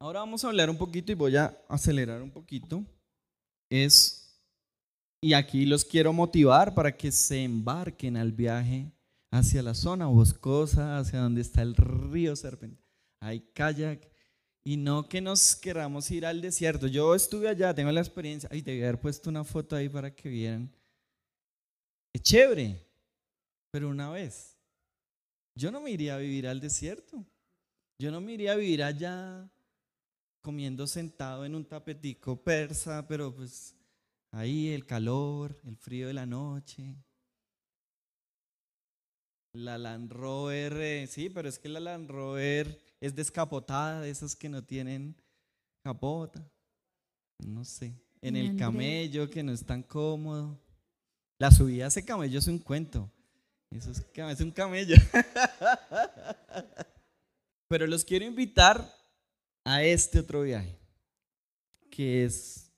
[0.00, 2.84] Ahora vamos a hablar un poquito y voy a acelerar un poquito.
[3.70, 4.40] Es,
[5.20, 8.90] y aquí los quiero motivar para que se embarquen al viaje
[9.30, 12.78] hacia la zona boscosa, hacia donde está el río Serpent.
[13.20, 14.08] Hay kayak
[14.64, 16.86] y no que nos queramos ir al desierto.
[16.86, 18.48] Yo estuve allá, tengo la experiencia.
[18.52, 20.70] Ay, debí haber puesto una foto ahí para que vieran.
[22.12, 22.86] Es chévere,
[23.70, 24.56] pero una vez.
[25.54, 27.24] Yo no me iría a vivir al desierto.
[27.98, 29.50] Yo no me iría a vivir allá
[30.40, 33.74] comiendo sentado en un tapetico persa, pero pues
[34.30, 36.94] ahí el calor, el frío de la noche.
[39.52, 44.36] La Land Rover, eh, sí, pero es que la Land Rover es descapotada, de esas
[44.36, 45.16] que no tienen
[45.82, 46.50] capota.
[47.38, 47.94] No sé.
[48.20, 50.60] En el camello, que no es tan cómodo.
[51.38, 53.10] La subida a ese camello es un cuento.
[53.70, 54.96] Eso es, es un camello.
[57.68, 58.92] Pero los quiero invitar
[59.64, 60.78] a este otro viaje,
[61.90, 62.72] que es,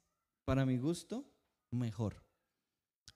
[0.44, 1.24] para mi gusto,
[1.70, 2.20] mejor.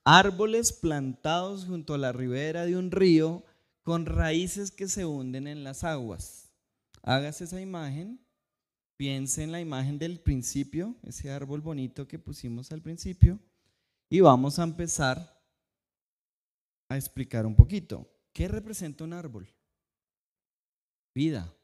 [0.04, 3.44] Árboles plantados junto a la ribera de un río
[3.82, 6.52] con raíces que se hunden en las aguas.
[7.02, 8.20] Hágase esa imagen,
[8.96, 13.38] piense en la imagen del principio, ese árbol bonito que pusimos al principio,
[14.10, 15.42] y vamos a empezar
[16.88, 18.10] a explicar un poquito.
[18.32, 19.48] ¿Qué representa un árbol?
[21.14, 21.54] Vida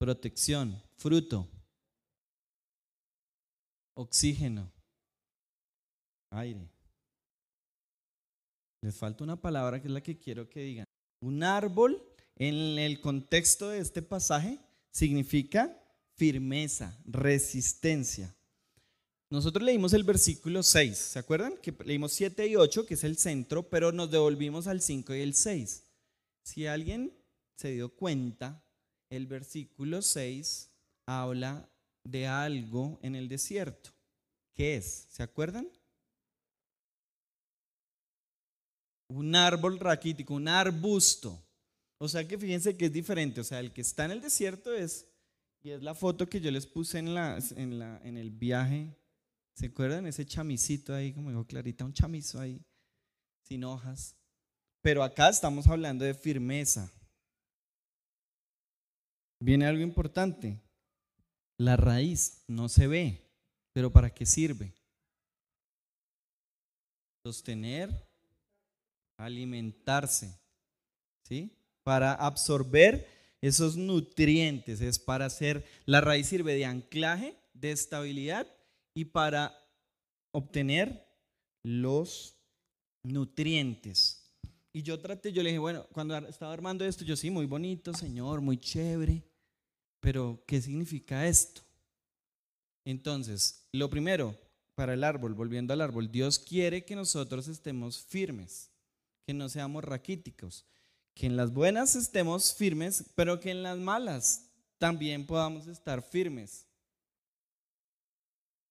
[0.00, 1.46] protección, fruto,
[3.92, 4.72] oxígeno,
[6.30, 6.68] aire.
[8.82, 10.84] Les falta una palabra que es la que quiero que digan.
[11.20, 12.02] Un árbol
[12.36, 14.58] en el contexto de este pasaje
[14.90, 15.76] significa
[16.16, 18.34] firmeza, resistencia.
[19.30, 21.56] Nosotros leímos el versículo 6, ¿se acuerdan?
[21.58, 25.20] Que leímos 7 y 8, que es el centro, pero nos devolvimos al 5 y
[25.20, 25.84] el 6.
[26.42, 27.12] Si alguien
[27.56, 28.64] se dio cuenta,
[29.10, 30.70] el versículo 6
[31.06, 31.68] habla
[32.04, 33.90] de algo en el desierto.
[34.54, 35.06] ¿Qué es?
[35.10, 35.68] ¿Se acuerdan?
[39.10, 41.44] Un árbol raquítico, un arbusto.
[41.98, 43.40] O sea que fíjense que es diferente.
[43.40, 45.06] O sea, el que está en el desierto es,
[45.62, 48.96] y es la foto que yo les puse en, la, en, la, en el viaje.
[49.54, 50.06] ¿Se acuerdan?
[50.06, 52.64] Ese chamisito ahí, como dijo Clarita, un chamizo ahí,
[53.42, 54.16] sin hojas.
[54.80, 56.90] Pero acá estamos hablando de firmeza.
[59.40, 60.60] Viene algo importante.
[61.58, 63.30] La raíz no se ve,
[63.74, 64.72] pero ¿para qué sirve?
[67.22, 68.09] Sostener,
[69.24, 70.38] alimentarse,
[71.22, 71.56] ¿sí?
[71.82, 73.06] Para absorber
[73.40, 78.46] esos nutrientes, es para hacer, la raíz sirve de anclaje, de estabilidad
[78.94, 79.56] y para
[80.32, 81.06] obtener
[81.62, 82.36] los
[83.02, 84.30] nutrientes.
[84.72, 87.92] Y yo traté, yo le dije, bueno, cuando estaba armando esto, yo sí, muy bonito,
[87.92, 89.22] Señor, muy chévere,
[90.00, 91.62] pero ¿qué significa esto?
[92.84, 94.38] Entonces, lo primero,
[94.74, 98.70] para el árbol, volviendo al árbol, Dios quiere que nosotros estemos firmes,
[99.26, 100.66] que no seamos raquíticos,
[101.14, 106.66] que en las buenas estemos firmes, pero que en las malas también podamos estar firmes.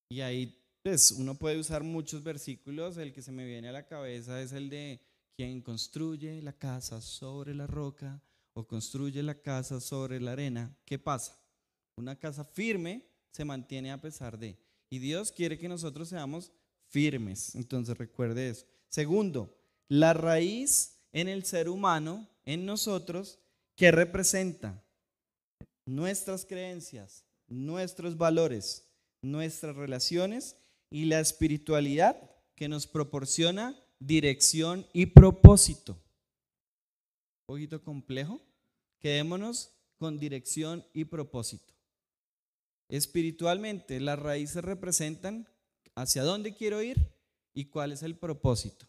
[0.09, 2.97] Y ahí, pues, uno puede usar muchos versículos.
[2.97, 4.99] El que se me viene a la cabeza es el de
[5.37, 8.21] quien construye la casa sobre la roca
[8.53, 10.75] o construye la casa sobre la arena.
[10.85, 11.39] ¿Qué pasa?
[11.95, 14.57] Una casa firme se mantiene a pesar de.
[14.89, 16.51] Y Dios quiere que nosotros seamos
[16.87, 17.53] firmes.
[17.53, 18.65] Entonces recuerde eso.
[18.89, 19.58] Segundo,
[19.89, 23.39] la raíz en el ser humano, en nosotros,
[23.75, 24.83] que representa
[25.85, 28.87] nuestras creencias, nuestros valores,
[29.21, 30.55] nuestras relaciones
[30.91, 32.17] y la espiritualidad
[32.55, 35.93] que nos proporciona dirección y propósito.
[37.47, 38.41] Un poquito complejo.
[38.99, 41.73] Quedémonos con dirección y propósito.
[42.89, 45.47] Espiritualmente, las raíces representan
[45.95, 46.97] hacia dónde quiero ir
[47.53, 48.88] y cuál es el propósito.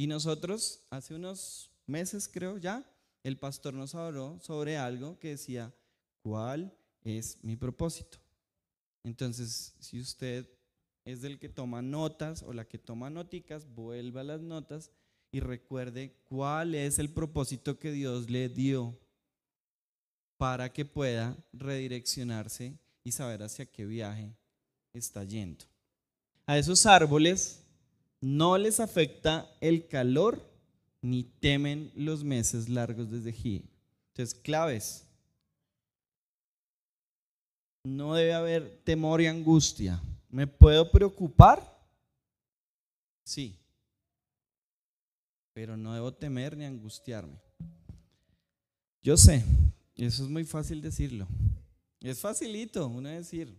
[0.00, 2.90] Y nosotros, hace unos meses creo ya,
[3.22, 5.74] el pastor nos habló sobre algo que decía,
[6.22, 8.16] ¿cuál es mi propósito?
[9.04, 10.48] Entonces, si usted
[11.04, 14.90] es del que toma notas o la que toma noticas, vuelva a las notas
[15.32, 18.98] y recuerde cuál es el propósito que Dios le dio
[20.38, 24.34] para que pueda redireccionarse y saber hacia qué viaje
[24.94, 25.66] está yendo.
[26.46, 27.66] A esos árboles
[28.20, 30.46] no les afecta el calor
[31.02, 33.64] ni temen los meses largos desde aquí.
[34.08, 35.06] Entonces, claves.
[37.84, 40.02] No debe haber temor y angustia.
[40.28, 41.78] ¿Me puedo preocupar?
[43.24, 43.58] Sí.
[45.54, 47.40] Pero no debo temer ni angustiarme.
[49.02, 49.44] Yo sé,
[49.96, 51.26] eso es muy fácil decirlo.
[52.00, 53.56] Es facilito uno decir,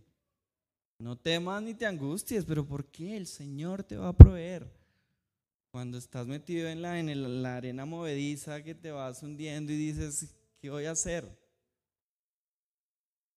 [1.02, 3.16] no temas ni te angusties, pero ¿por qué?
[3.16, 4.70] El Señor te va a proveer.
[5.72, 10.32] Cuando estás metido en la, en la arena movediza que te vas hundiendo y dices,
[10.60, 11.28] ¿qué voy a hacer?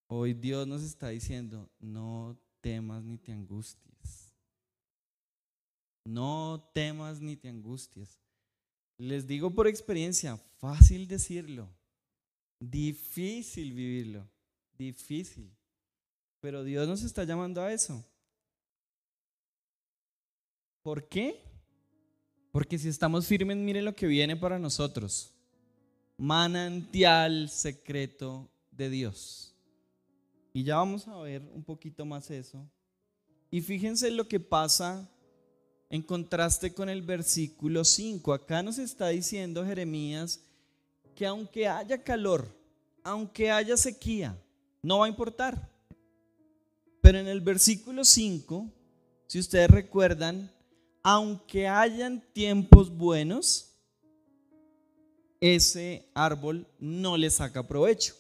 [0.08, 4.32] Hoy Dios nos está diciendo, no temas ni te angusties.
[6.04, 8.20] No temas ni te angusties.
[8.98, 11.68] Les digo por experiencia, fácil decirlo,
[12.60, 14.30] difícil vivirlo,
[14.78, 15.55] difícil.
[16.40, 18.04] Pero Dios nos está llamando a eso.
[20.82, 21.42] ¿Por qué?
[22.52, 25.34] Porque si estamos firmes, mire lo que viene para nosotros.
[26.18, 29.54] Manantial secreto de Dios.
[30.54, 32.66] Y ya vamos a ver un poquito más eso.
[33.52, 35.10] Y fíjense lo que pasa
[35.90, 38.34] en contraste con el versículo 5.
[38.34, 40.40] Acá nos está diciendo Jeremías
[41.16, 42.48] que aunque haya calor,
[43.04, 44.38] aunque haya sequía,
[44.82, 45.75] no va a importar.
[47.06, 48.68] Pero en el versículo 5,
[49.28, 50.52] si ustedes recuerdan,
[51.04, 53.76] aunque hayan tiempos buenos,
[55.40, 58.16] ese árbol no le saca provecho.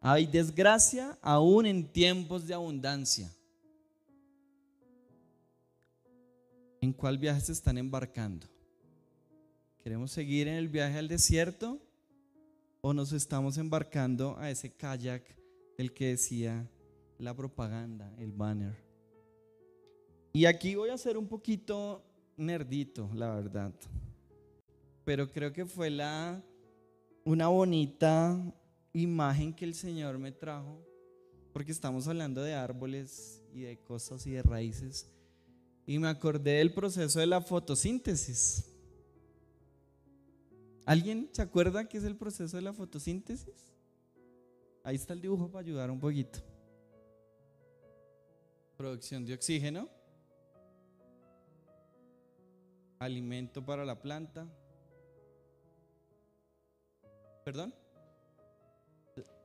[0.00, 3.32] Hay desgracia aún en tiempos de abundancia.
[6.80, 8.48] ¿En cuál viaje se están embarcando?
[9.84, 11.78] ¿Queremos seguir en el viaje al desierto
[12.80, 15.22] o nos estamos embarcando a ese kayak
[15.78, 16.68] del que decía
[17.20, 18.74] la propaganda, el banner?
[20.32, 22.04] Y aquí voy a ser un poquito
[22.36, 23.72] nerdito, la verdad.
[25.04, 25.90] Pero creo que fue
[27.24, 28.40] una bonita
[28.92, 30.84] imagen que el Señor me trajo,
[31.52, 35.10] porque estamos hablando de árboles y de cosas y de raíces,
[35.86, 38.66] y me acordé del proceso de la fotosíntesis.
[40.86, 43.72] ¿Alguien se acuerda qué es el proceso de la fotosíntesis?
[44.84, 46.40] Ahí está el dibujo para ayudar un poquito.
[48.80, 49.90] Producción de oxígeno,
[52.98, 54.48] alimento para la planta.
[57.44, 57.74] ¿Perdón?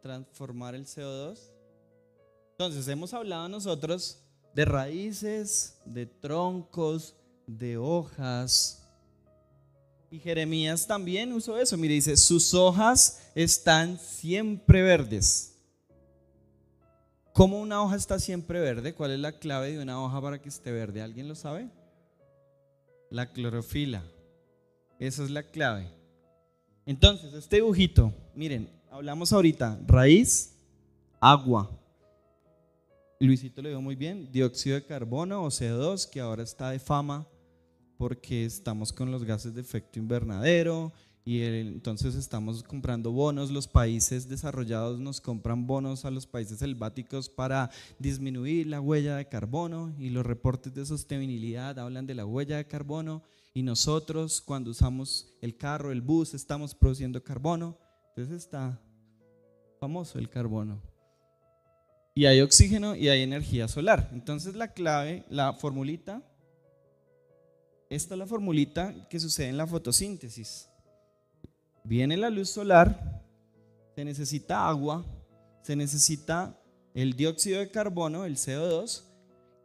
[0.02, 1.52] transformar el CO2.
[2.52, 4.22] Entonces, hemos hablado nosotros
[4.54, 8.88] de raíces, de troncos, de hojas.
[10.10, 11.76] Y Jeremías también usó eso.
[11.76, 15.55] Mire, dice, sus hojas están siempre verdes.
[17.36, 18.94] ¿Cómo una hoja está siempre verde?
[18.94, 21.02] ¿Cuál es la clave de una hoja para que esté verde?
[21.02, 21.70] ¿Alguien lo sabe?
[23.10, 24.02] La clorofila.
[25.00, 25.90] Esa es la clave.
[26.86, 30.56] Entonces, este dibujito, miren, hablamos ahorita, raíz,
[31.20, 31.70] agua.
[33.20, 37.28] Luisito lo dijo muy bien, dióxido de carbono o CO2, que ahora está de fama
[37.98, 40.94] porque estamos con los gases de efecto invernadero
[41.28, 47.30] y entonces estamos comprando bonos, los países desarrollados nos compran bonos a los países selváticos
[47.30, 52.58] para disminuir la huella de carbono y los reportes de sostenibilidad hablan de la huella
[52.58, 53.24] de carbono
[53.56, 57.76] y nosotros cuando usamos el carro, el bus, estamos produciendo carbono.
[58.10, 58.80] Entonces está
[59.80, 60.80] famoso el carbono.
[62.14, 64.12] Y hay oxígeno y hay energía solar.
[64.14, 66.22] Entonces la clave, la formulita,
[67.90, 70.70] esta es la formulita que sucede en la fotosíntesis
[71.86, 73.24] viene la luz solar,
[73.96, 75.06] se necesita agua,
[75.62, 76.60] se necesita
[76.94, 79.04] el dióxido de carbono, el CO2,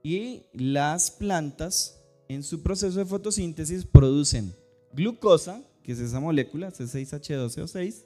[0.03, 4.55] y las plantas en su proceso de fotosíntesis producen
[4.93, 8.05] glucosa, que es esa molécula, C6H12O6,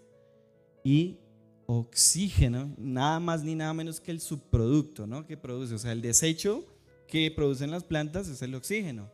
[0.83, 1.19] y
[1.67, 5.27] oxígeno, nada más ni nada menos que el subproducto ¿no?
[5.27, 6.65] que produce, o sea, el desecho
[7.09, 9.11] que producen las plantas es el oxígeno.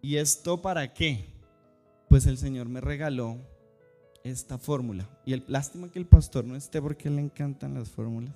[0.00, 1.31] ¿Y esto para qué?
[2.12, 3.38] Pues el Señor me regaló
[4.22, 5.08] esta fórmula.
[5.24, 8.34] Y el lástima que el pastor no esté porque le encantan las fórmulas.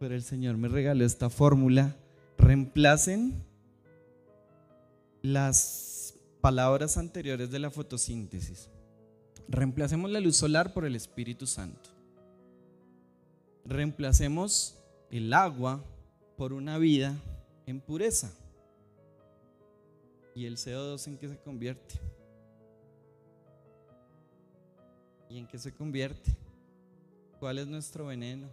[0.00, 1.94] Pero el Señor me regaló esta fórmula.
[2.38, 3.44] Reemplacen
[5.20, 8.70] las palabras anteriores de la fotosíntesis.
[9.48, 11.90] Reemplacemos la luz solar por el Espíritu Santo.
[13.66, 14.78] Reemplacemos
[15.10, 15.84] el agua
[16.38, 17.14] por una vida
[17.66, 18.32] en pureza.
[20.34, 21.96] ¿Y el CO2 en qué se convierte?
[25.28, 26.36] ¿Y en qué se convierte?
[27.38, 28.48] ¿Cuál es nuestro veneno?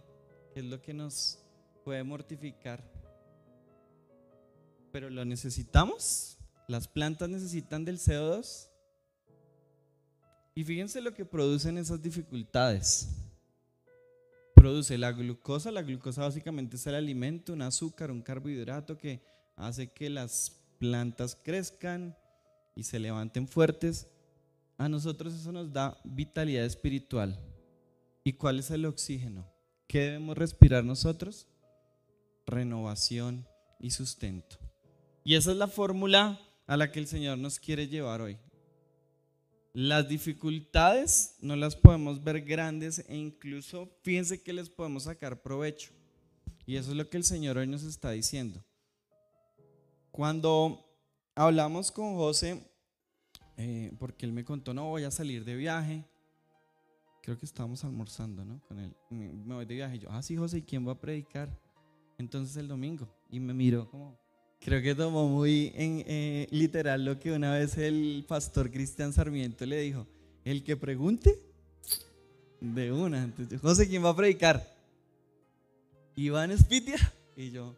[0.52, 1.38] ¿Qué es lo que nos
[1.84, 2.82] puede mortificar?
[4.92, 6.36] Pero lo necesitamos.
[6.68, 8.68] Las plantas necesitan del CO2.
[10.54, 13.08] Y fíjense lo que producen esas dificultades.
[14.54, 15.70] Produce la glucosa.
[15.70, 19.20] La glucosa básicamente es el alimento, un azúcar, un carbohidrato que
[19.56, 22.16] hace que las plantas crezcan
[22.74, 24.08] y se levanten fuertes
[24.76, 27.38] a nosotros eso nos da vitalidad espiritual.
[28.24, 29.46] ¿Y cuál es el oxígeno?
[29.86, 31.46] ¿Qué debemos respirar nosotros?
[32.46, 33.46] Renovación
[33.78, 34.56] y sustento.
[35.24, 38.38] Y esa es la fórmula a la que el Señor nos quiere llevar hoy.
[39.72, 45.90] Las dificultades no las podemos ver grandes e incluso fíjense que les podemos sacar provecho.
[46.66, 48.64] Y eso es lo que el Señor hoy nos está diciendo.
[50.10, 50.84] Cuando
[51.34, 52.73] hablamos con José,
[53.56, 56.04] eh, porque él me contó, no, voy a salir de viaje.
[57.22, 58.60] Creo que estábamos almorzando, ¿no?
[58.68, 58.94] Con él.
[59.10, 59.96] Me voy de viaje.
[59.96, 61.48] Y yo, ah, sí, José, ¿y quién va a predicar?
[62.18, 63.08] Entonces el domingo.
[63.30, 64.18] Y me miró como,
[64.60, 69.80] creo que tomó muy eh, literal lo que una vez el pastor Cristian Sarmiento le
[69.80, 70.06] dijo,
[70.44, 71.38] el que pregunte,
[72.60, 73.24] de una.
[73.24, 74.66] Entonces, José, ¿quién va a predicar?
[76.16, 76.96] Iván Espitia.
[77.36, 77.74] Y yo,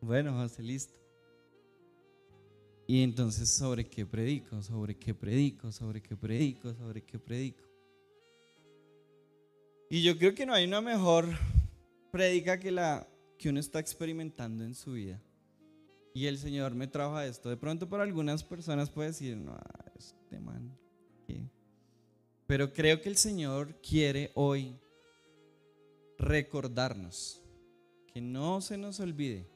[0.00, 0.99] bueno, José, listo.
[2.90, 4.60] Y entonces, ¿sobre qué predico?
[4.64, 5.70] ¿Sobre qué predico?
[5.70, 6.74] ¿Sobre qué predico?
[6.74, 7.62] ¿Sobre qué predico?
[9.88, 11.28] Y yo creo que no hay una mejor
[12.10, 13.06] predica que la
[13.38, 15.22] que uno está experimentando en su vida.
[16.14, 17.48] Y el Señor me trajo a esto.
[17.48, 19.56] De pronto para algunas personas puede decir, no,
[19.96, 20.76] este man,
[21.28, 21.48] ¿qué?
[22.48, 24.76] Pero creo que el Señor quiere hoy
[26.18, 27.40] recordarnos
[28.12, 29.48] que no se nos olvide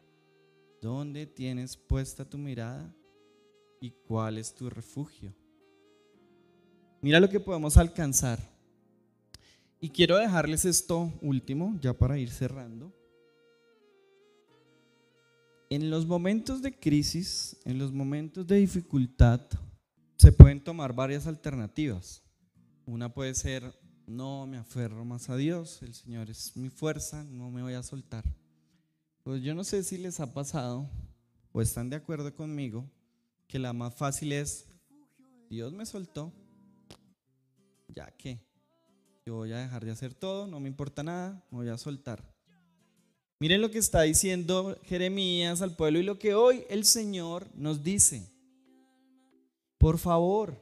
[0.80, 2.94] dónde tienes puesta tu mirada
[3.84, 5.34] y cuál es tu refugio.
[7.02, 8.38] Mira lo que podemos alcanzar.
[9.78, 12.90] Y quiero dejarles esto último, ya para ir cerrando.
[15.68, 19.42] En los momentos de crisis, en los momentos de dificultad,
[20.16, 22.22] se pueden tomar varias alternativas.
[22.86, 23.70] Una puede ser,
[24.06, 27.82] no me aferro más a Dios, el Señor es mi fuerza, no me voy a
[27.82, 28.24] soltar.
[29.24, 30.88] Pues yo no sé si les ha pasado
[31.52, 32.88] o están de acuerdo conmigo
[33.54, 34.66] que la más fácil es,
[35.48, 36.32] Dios me soltó,
[37.86, 38.40] ya que
[39.24, 42.34] yo voy a dejar de hacer todo, no me importa nada, me voy a soltar.
[43.38, 47.84] Miren lo que está diciendo Jeremías al pueblo y lo que hoy el Señor nos
[47.84, 48.28] dice.
[49.78, 50.60] Por favor,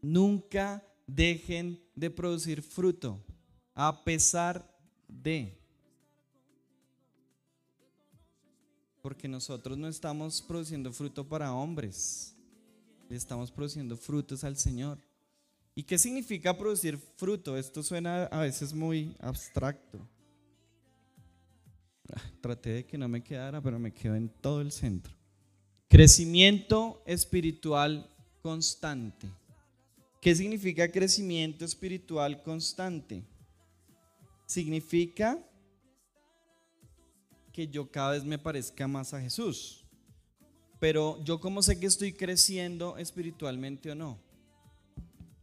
[0.00, 3.20] nunca dejen de producir fruto,
[3.74, 4.78] a pesar
[5.08, 5.60] de.
[9.04, 12.34] Porque nosotros no estamos produciendo fruto para hombres,
[13.10, 14.98] estamos produciendo frutos al Señor.
[15.74, 17.58] ¿Y qué significa producir fruto?
[17.58, 19.98] Esto suena a veces muy abstracto.
[22.14, 25.12] Ah, Traté de que no me quedara, pero me quedo en todo el centro.
[25.86, 28.08] Crecimiento espiritual
[28.40, 29.28] constante.
[30.18, 33.22] ¿Qué significa crecimiento espiritual constante?
[34.46, 35.38] Significa
[37.54, 39.84] que yo cada vez me parezca más a Jesús.
[40.80, 44.18] Pero yo cómo sé que estoy creciendo espiritualmente o no.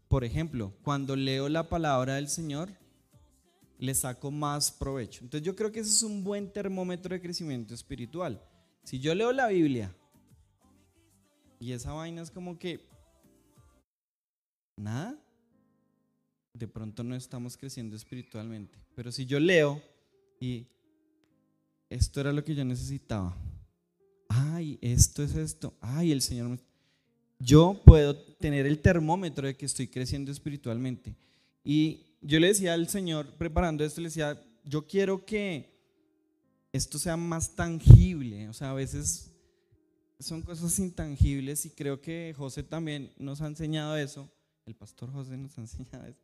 [0.09, 2.69] Por ejemplo, cuando leo la palabra del Señor,
[3.79, 5.23] le saco más provecho.
[5.23, 8.43] Entonces yo creo que ese es un buen termómetro de crecimiento espiritual.
[8.83, 9.95] Si yo leo la Biblia
[11.61, 12.85] y esa vaina es como que
[14.75, 15.17] nada,
[16.53, 18.77] de pronto no estamos creciendo espiritualmente.
[18.95, 19.81] Pero si yo leo
[20.41, 20.67] y
[21.91, 23.37] esto era lo que yo necesitaba,
[24.29, 26.59] ay, esto es esto, ay, el Señor me...
[27.37, 31.15] Yo puedo tener el termómetro de que estoy creciendo espiritualmente.
[31.63, 35.71] Y yo le decía al Señor, preparando esto, le decía, yo quiero que
[36.71, 38.47] esto sea más tangible.
[38.47, 39.31] O sea, a veces
[40.19, 44.31] son cosas intangibles y creo que José también nos ha enseñado eso.
[44.65, 46.23] El pastor José nos ha enseñado eso.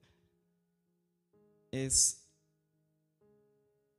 [1.71, 2.26] Es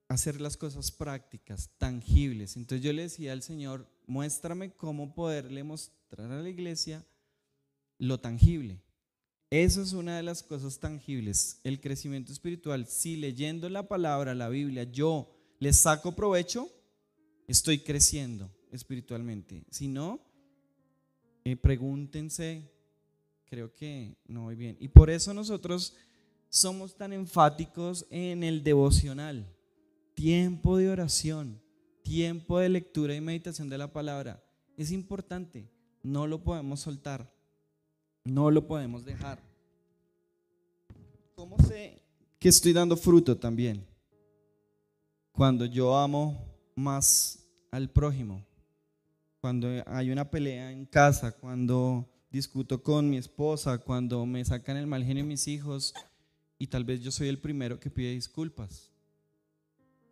[0.08, 2.56] hacer las cosas prácticas, tangibles.
[2.56, 7.06] Entonces yo le decía al Señor, muéstrame cómo poderle mostrar a la iglesia
[7.98, 8.80] lo tangible.
[9.50, 12.86] Eso es una de las cosas tangibles, el crecimiento espiritual.
[12.86, 16.70] Si leyendo la palabra, la Biblia, yo le saco provecho,
[17.46, 19.64] estoy creciendo espiritualmente.
[19.70, 20.20] Si no,
[21.44, 22.70] eh, pregúntense,
[23.46, 24.76] creo que no voy bien.
[24.80, 25.94] Y por eso nosotros
[26.50, 29.46] somos tan enfáticos en el devocional,
[30.18, 31.62] tiempo de oración,
[32.02, 34.42] tiempo de lectura y meditación de la palabra.
[34.76, 35.70] Es importante,
[36.02, 37.32] no lo podemos soltar.
[38.24, 39.40] No lo podemos dejar.
[41.36, 42.02] ¿Cómo sé
[42.40, 43.86] que estoy dando fruto también?
[45.30, 46.36] Cuando yo amo
[46.74, 48.44] más al prójimo,
[49.40, 54.88] cuando hay una pelea en casa, cuando discuto con mi esposa, cuando me sacan el
[54.88, 55.94] mal genio mis hijos
[56.58, 58.90] y tal vez yo soy el primero que pide disculpas.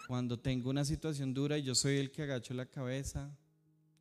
[0.07, 3.37] Cuando tengo una situación dura y yo soy el que agacho la cabeza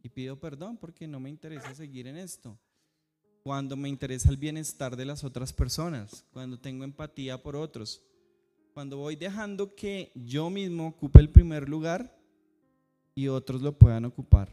[0.03, 2.59] y pido perdón porque no me interesa seguir en esto
[3.45, 8.01] cuando me interesa el bienestar de las otras personas, cuando tengo empatía por otros,
[8.73, 12.17] cuando voy dejando que yo mismo ocupe el primer lugar
[13.13, 14.49] y otros lo puedan ocupar.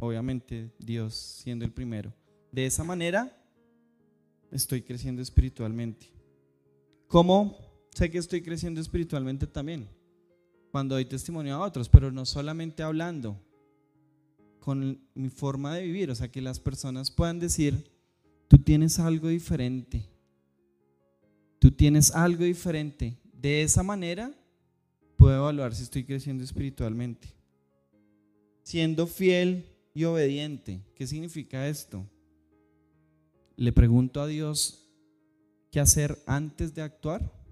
[0.00, 2.14] Obviamente Dios siendo el primero.
[2.50, 3.30] De esa manera
[4.50, 6.06] estoy creciendo espiritualmente.
[7.06, 7.58] ¿Cómo
[7.94, 9.86] sé que estoy creciendo espiritualmente también?
[10.74, 13.40] Cuando doy testimonio a otros, pero no solamente hablando,
[14.58, 17.94] con mi forma de vivir, o sea, que las personas puedan decir,
[18.48, 20.04] Tú tienes algo diferente.
[21.58, 23.16] Tú tienes algo diferente.
[23.32, 24.32] De esa manera
[25.16, 27.28] puedo evaluar si estoy creciendo espiritualmente.
[28.62, 30.82] Siendo fiel y obediente.
[30.94, 32.06] ¿Qué significa esto?
[33.56, 34.88] Le pregunto a Dios
[35.72, 37.43] qué hacer antes de actuar.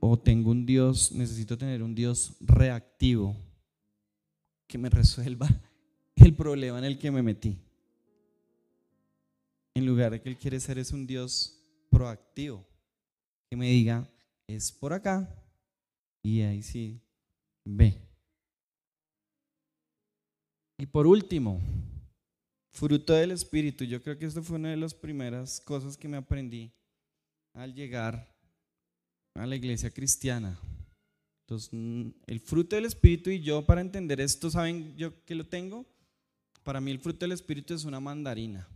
[0.00, 3.36] O tengo un Dios, necesito tener un Dios reactivo
[4.66, 5.48] que me resuelva
[6.16, 7.58] el problema en el que me metí
[9.78, 11.56] en lugar de que Él quiere ser es un Dios
[11.90, 12.66] proactivo,
[13.48, 14.08] que me diga,
[14.46, 15.28] es por acá,
[16.22, 17.00] y ahí sí,
[17.64, 17.96] ve.
[20.76, 21.60] Y por último,
[22.70, 23.84] fruto del Espíritu.
[23.84, 26.72] Yo creo que esto fue una de las primeras cosas que me aprendí
[27.54, 28.36] al llegar
[29.38, 30.58] a la iglesia cristiana.
[31.42, 35.46] Entonces, mm, el fruto del Espíritu y yo para entender esto, ¿saben yo que lo
[35.46, 35.86] tengo?
[36.62, 38.68] Para mí el fruto del Espíritu es una mandarina.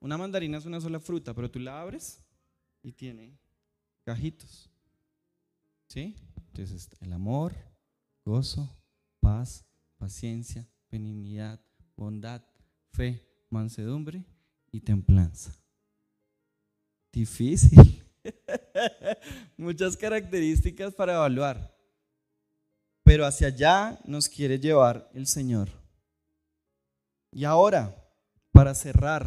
[0.00, 2.20] Una mandarina es una sola fruta, pero tú la abres
[2.82, 3.38] y tiene
[4.04, 4.70] cajitos.
[5.88, 6.16] ¿Sí?
[6.48, 7.54] Entonces, el amor,
[8.24, 8.68] gozo,
[9.20, 9.64] paz,
[9.96, 11.60] paciencia, benignidad,
[11.96, 12.42] bondad,
[12.92, 14.24] fe, mansedumbre
[14.72, 15.54] y templanza.
[17.12, 18.02] Difícil.
[19.56, 21.74] Muchas características para evaluar.
[23.04, 25.68] Pero hacia allá nos quiere llevar el Señor.
[27.32, 27.94] Y ahora,
[28.52, 29.26] para cerrar,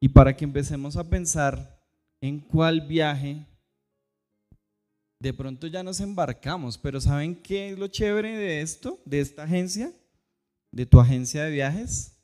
[0.00, 1.80] y para que empecemos a pensar
[2.20, 3.44] en cuál viaje
[5.20, 9.44] de pronto ya nos embarcamos, pero ¿saben qué es lo chévere de esto, de esta
[9.44, 9.92] agencia,
[10.70, 12.18] de tu agencia de viajes?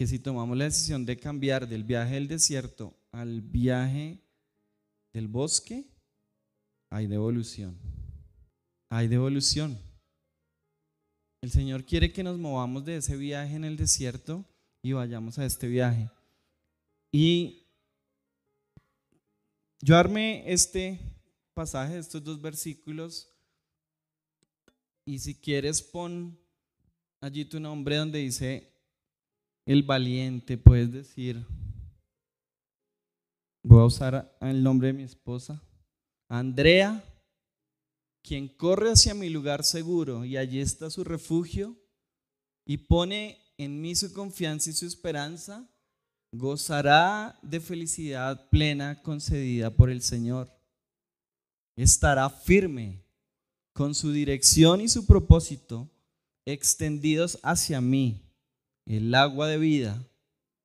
[0.00, 4.18] que si tomamos la decisión de cambiar del viaje del desierto al viaje
[5.12, 5.84] del bosque,
[6.90, 7.78] hay devolución.
[8.90, 9.78] Hay devolución.
[11.42, 14.44] El Señor quiere que nos movamos de ese viaje en el desierto
[14.82, 16.10] y vayamos a este viaje.
[17.12, 17.66] Y
[19.80, 21.00] yo armé este
[21.54, 23.30] pasaje, estos dos versículos,
[25.06, 26.38] y si quieres pon
[27.20, 28.72] allí tu nombre donde dice
[29.66, 31.44] el valiente, puedes decir,
[33.70, 35.62] voy a usar el nombre de mi esposa,
[36.28, 37.04] Andrea,
[38.20, 41.76] quien corre hacia mi lugar seguro y allí está su refugio
[42.66, 45.68] y pone en mí su confianza y su esperanza,
[46.32, 50.52] gozará de felicidad plena concedida por el Señor.
[51.76, 53.04] Estará firme
[53.72, 55.88] con su dirección y su propósito
[56.44, 58.20] extendidos hacia mí,
[58.84, 60.04] el agua de vida,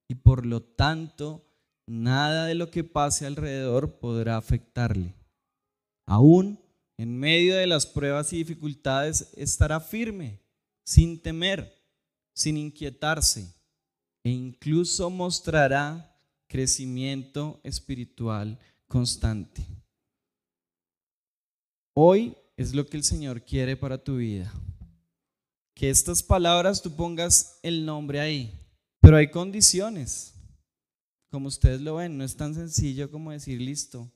[0.08, 1.45] y por lo tanto
[1.88, 5.14] nada de lo que pase alrededor podrá afectarle.
[6.06, 6.60] Aún
[6.98, 10.40] en medio de las pruebas y dificultades estará firme,
[10.86, 11.74] sin temer,
[12.34, 13.54] sin inquietarse,
[14.24, 16.16] e incluso mostrará
[16.48, 18.58] crecimiento espiritual
[18.88, 19.66] constante.
[21.94, 24.52] Hoy es lo que el Señor quiere para tu vida.
[25.74, 28.54] Que estas palabras tú pongas el nombre ahí,
[29.02, 30.35] pero hay condiciones.
[31.36, 34.10] Como ustedes lo ven, no es tan sencillo como decir, listo,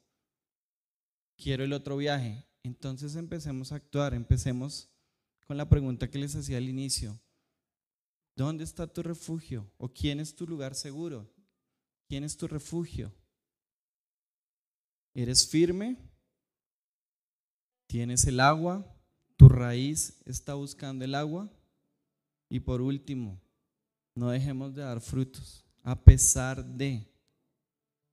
[1.35, 2.47] quiero el otro viaje.
[2.63, 4.89] Entonces empecemos a actuar, empecemos
[5.45, 7.19] con la pregunta que les hacía al inicio.
[8.37, 9.69] ¿Dónde está tu refugio?
[9.75, 11.29] ¿O quién es tu lugar seguro?
[12.07, 13.13] ¿Quién es tu refugio?
[15.13, 15.97] ¿Eres firme?
[17.87, 18.95] ¿Tienes el agua?
[19.35, 21.51] ¿Tu raíz está buscando el agua?
[22.47, 23.41] Y por último,
[24.15, 27.05] no dejemos de dar frutos, a pesar de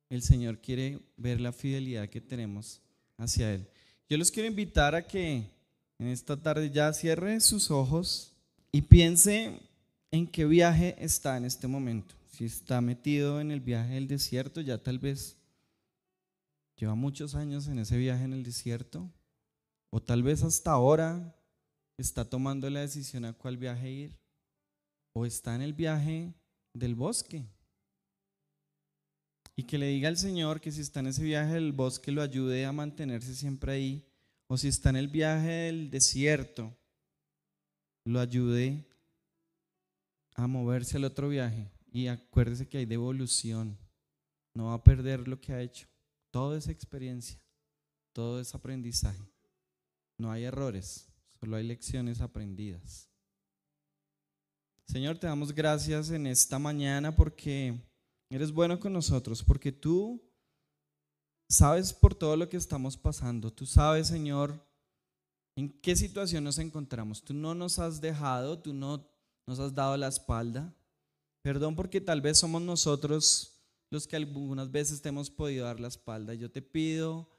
[0.08, 2.80] el Señor quiere ver la fidelidad que tenemos
[3.16, 3.68] hacia Él.
[4.08, 5.50] Yo los quiero invitar a que
[5.98, 8.34] en esta tarde ya cierre sus ojos
[8.70, 9.60] y piense
[10.10, 12.14] en qué viaje está en este momento.
[12.30, 15.36] Si está metido en el viaje del desierto, ya tal vez
[16.76, 19.10] lleva muchos años en ese viaje en el desierto,
[19.90, 21.34] o tal vez hasta ahora
[21.96, 24.18] está tomando la decisión a cuál viaje ir,
[25.14, 26.34] o está en el viaje
[26.74, 27.46] del bosque.
[29.56, 32.20] Y que le diga al Señor que si está en ese viaje del bosque lo
[32.20, 34.06] ayude a mantenerse siempre ahí.
[34.48, 36.76] O si está en el viaje del desierto,
[38.04, 38.86] lo ayude
[40.34, 41.70] a moverse al otro viaje.
[41.90, 43.78] Y acuérdese que hay devolución.
[44.54, 45.88] No va a perder lo que ha hecho.
[46.30, 47.40] Toda esa experiencia,
[48.12, 49.22] todo ese aprendizaje.
[50.18, 51.08] No hay errores,
[51.40, 53.08] solo hay lecciones aprendidas.
[54.86, 57.80] Señor, te damos gracias en esta mañana porque
[58.30, 60.20] Eres bueno con nosotros porque tú
[61.48, 63.52] sabes por todo lo que estamos pasando.
[63.52, 64.60] Tú sabes, Señor,
[65.56, 67.22] en qué situación nos encontramos.
[67.22, 69.08] Tú no nos has dejado, tú no
[69.46, 70.74] nos has dado la espalda.
[71.42, 73.52] Perdón porque tal vez somos nosotros
[73.90, 76.34] los que algunas veces te hemos podido dar la espalda.
[76.34, 77.30] Yo te pido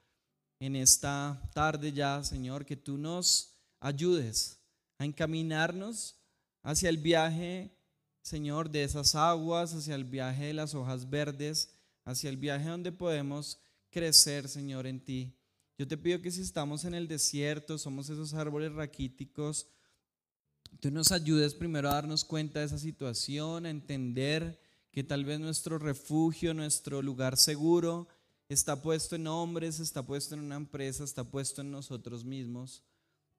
[0.60, 4.60] en esta tarde ya, Señor, que tú nos ayudes
[4.98, 6.16] a encaminarnos
[6.64, 7.77] hacia el viaje
[8.28, 11.70] Señor, de esas aguas hacia el viaje de las hojas verdes,
[12.04, 13.58] hacia el viaje donde podemos
[13.90, 15.34] crecer, Señor, en ti.
[15.78, 19.68] Yo te pido que si estamos en el desierto, somos esos árboles raquíticos,
[20.82, 24.60] tú nos ayudes primero a darnos cuenta de esa situación, a entender
[24.92, 28.10] que tal vez nuestro refugio, nuestro lugar seguro
[28.50, 32.84] está puesto en hombres, está puesto en una empresa, está puesto en nosotros mismos,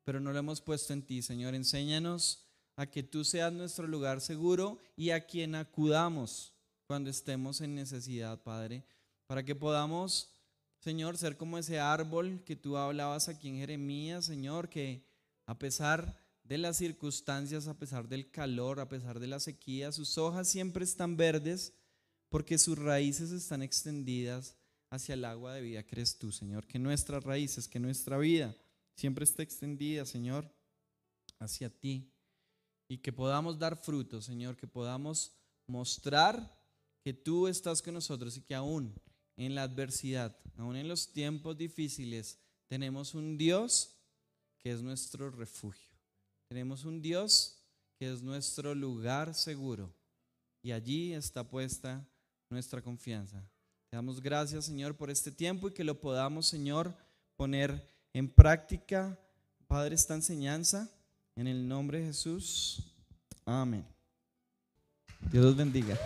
[0.05, 1.55] pero no lo hemos puesto en ti, Señor.
[1.55, 2.48] Enséñanos
[2.79, 6.55] a que tú seas nuestro lugar seguro y a quien acudamos
[6.87, 8.85] cuando estemos en necesidad, Padre,
[9.27, 10.31] para que podamos,
[10.79, 15.05] Señor, ser como ese árbol que tú hablabas aquí en Jeremías, Señor, que
[15.47, 20.17] a pesar de las circunstancias, a pesar del calor, a pesar de la sequía, sus
[20.17, 21.75] hojas siempre están verdes
[22.29, 24.57] porque sus raíces están extendidas
[24.89, 26.65] hacia el agua de vida crees tú, Señor.
[26.65, 28.55] Que nuestras raíces, que nuestra vida
[28.95, 30.49] siempre esté extendida, Señor,
[31.41, 32.13] hacia ti
[32.89, 35.33] y que podamos dar frutos, Señor, que podamos
[35.67, 36.59] mostrar
[37.05, 38.95] que tú estás con nosotros y que aún
[39.37, 43.95] en la adversidad, aún en los tiempos difíciles, tenemos un Dios
[44.59, 45.95] que es nuestro refugio.
[46.49, 47.63] Tenemos un Dios
[47.99, 49.95] que es nuestro lugar seguro
[50.63, 52.07] y allí está puesta
[52.51, 53.47] nuestra confianza.
[53.91, 56.97] Te damos gracias, Señor, por este tiempo y que lo podamos, Señor,
[57.37, 59.19] poner en práctica,
[59.67, 60.91] Padre, esta enseñanza
[61.39, 62.83] en el nombre de Jesús.
[63.47, 63.87] Amén.
[65.31, 65.97] Dios los bendiga.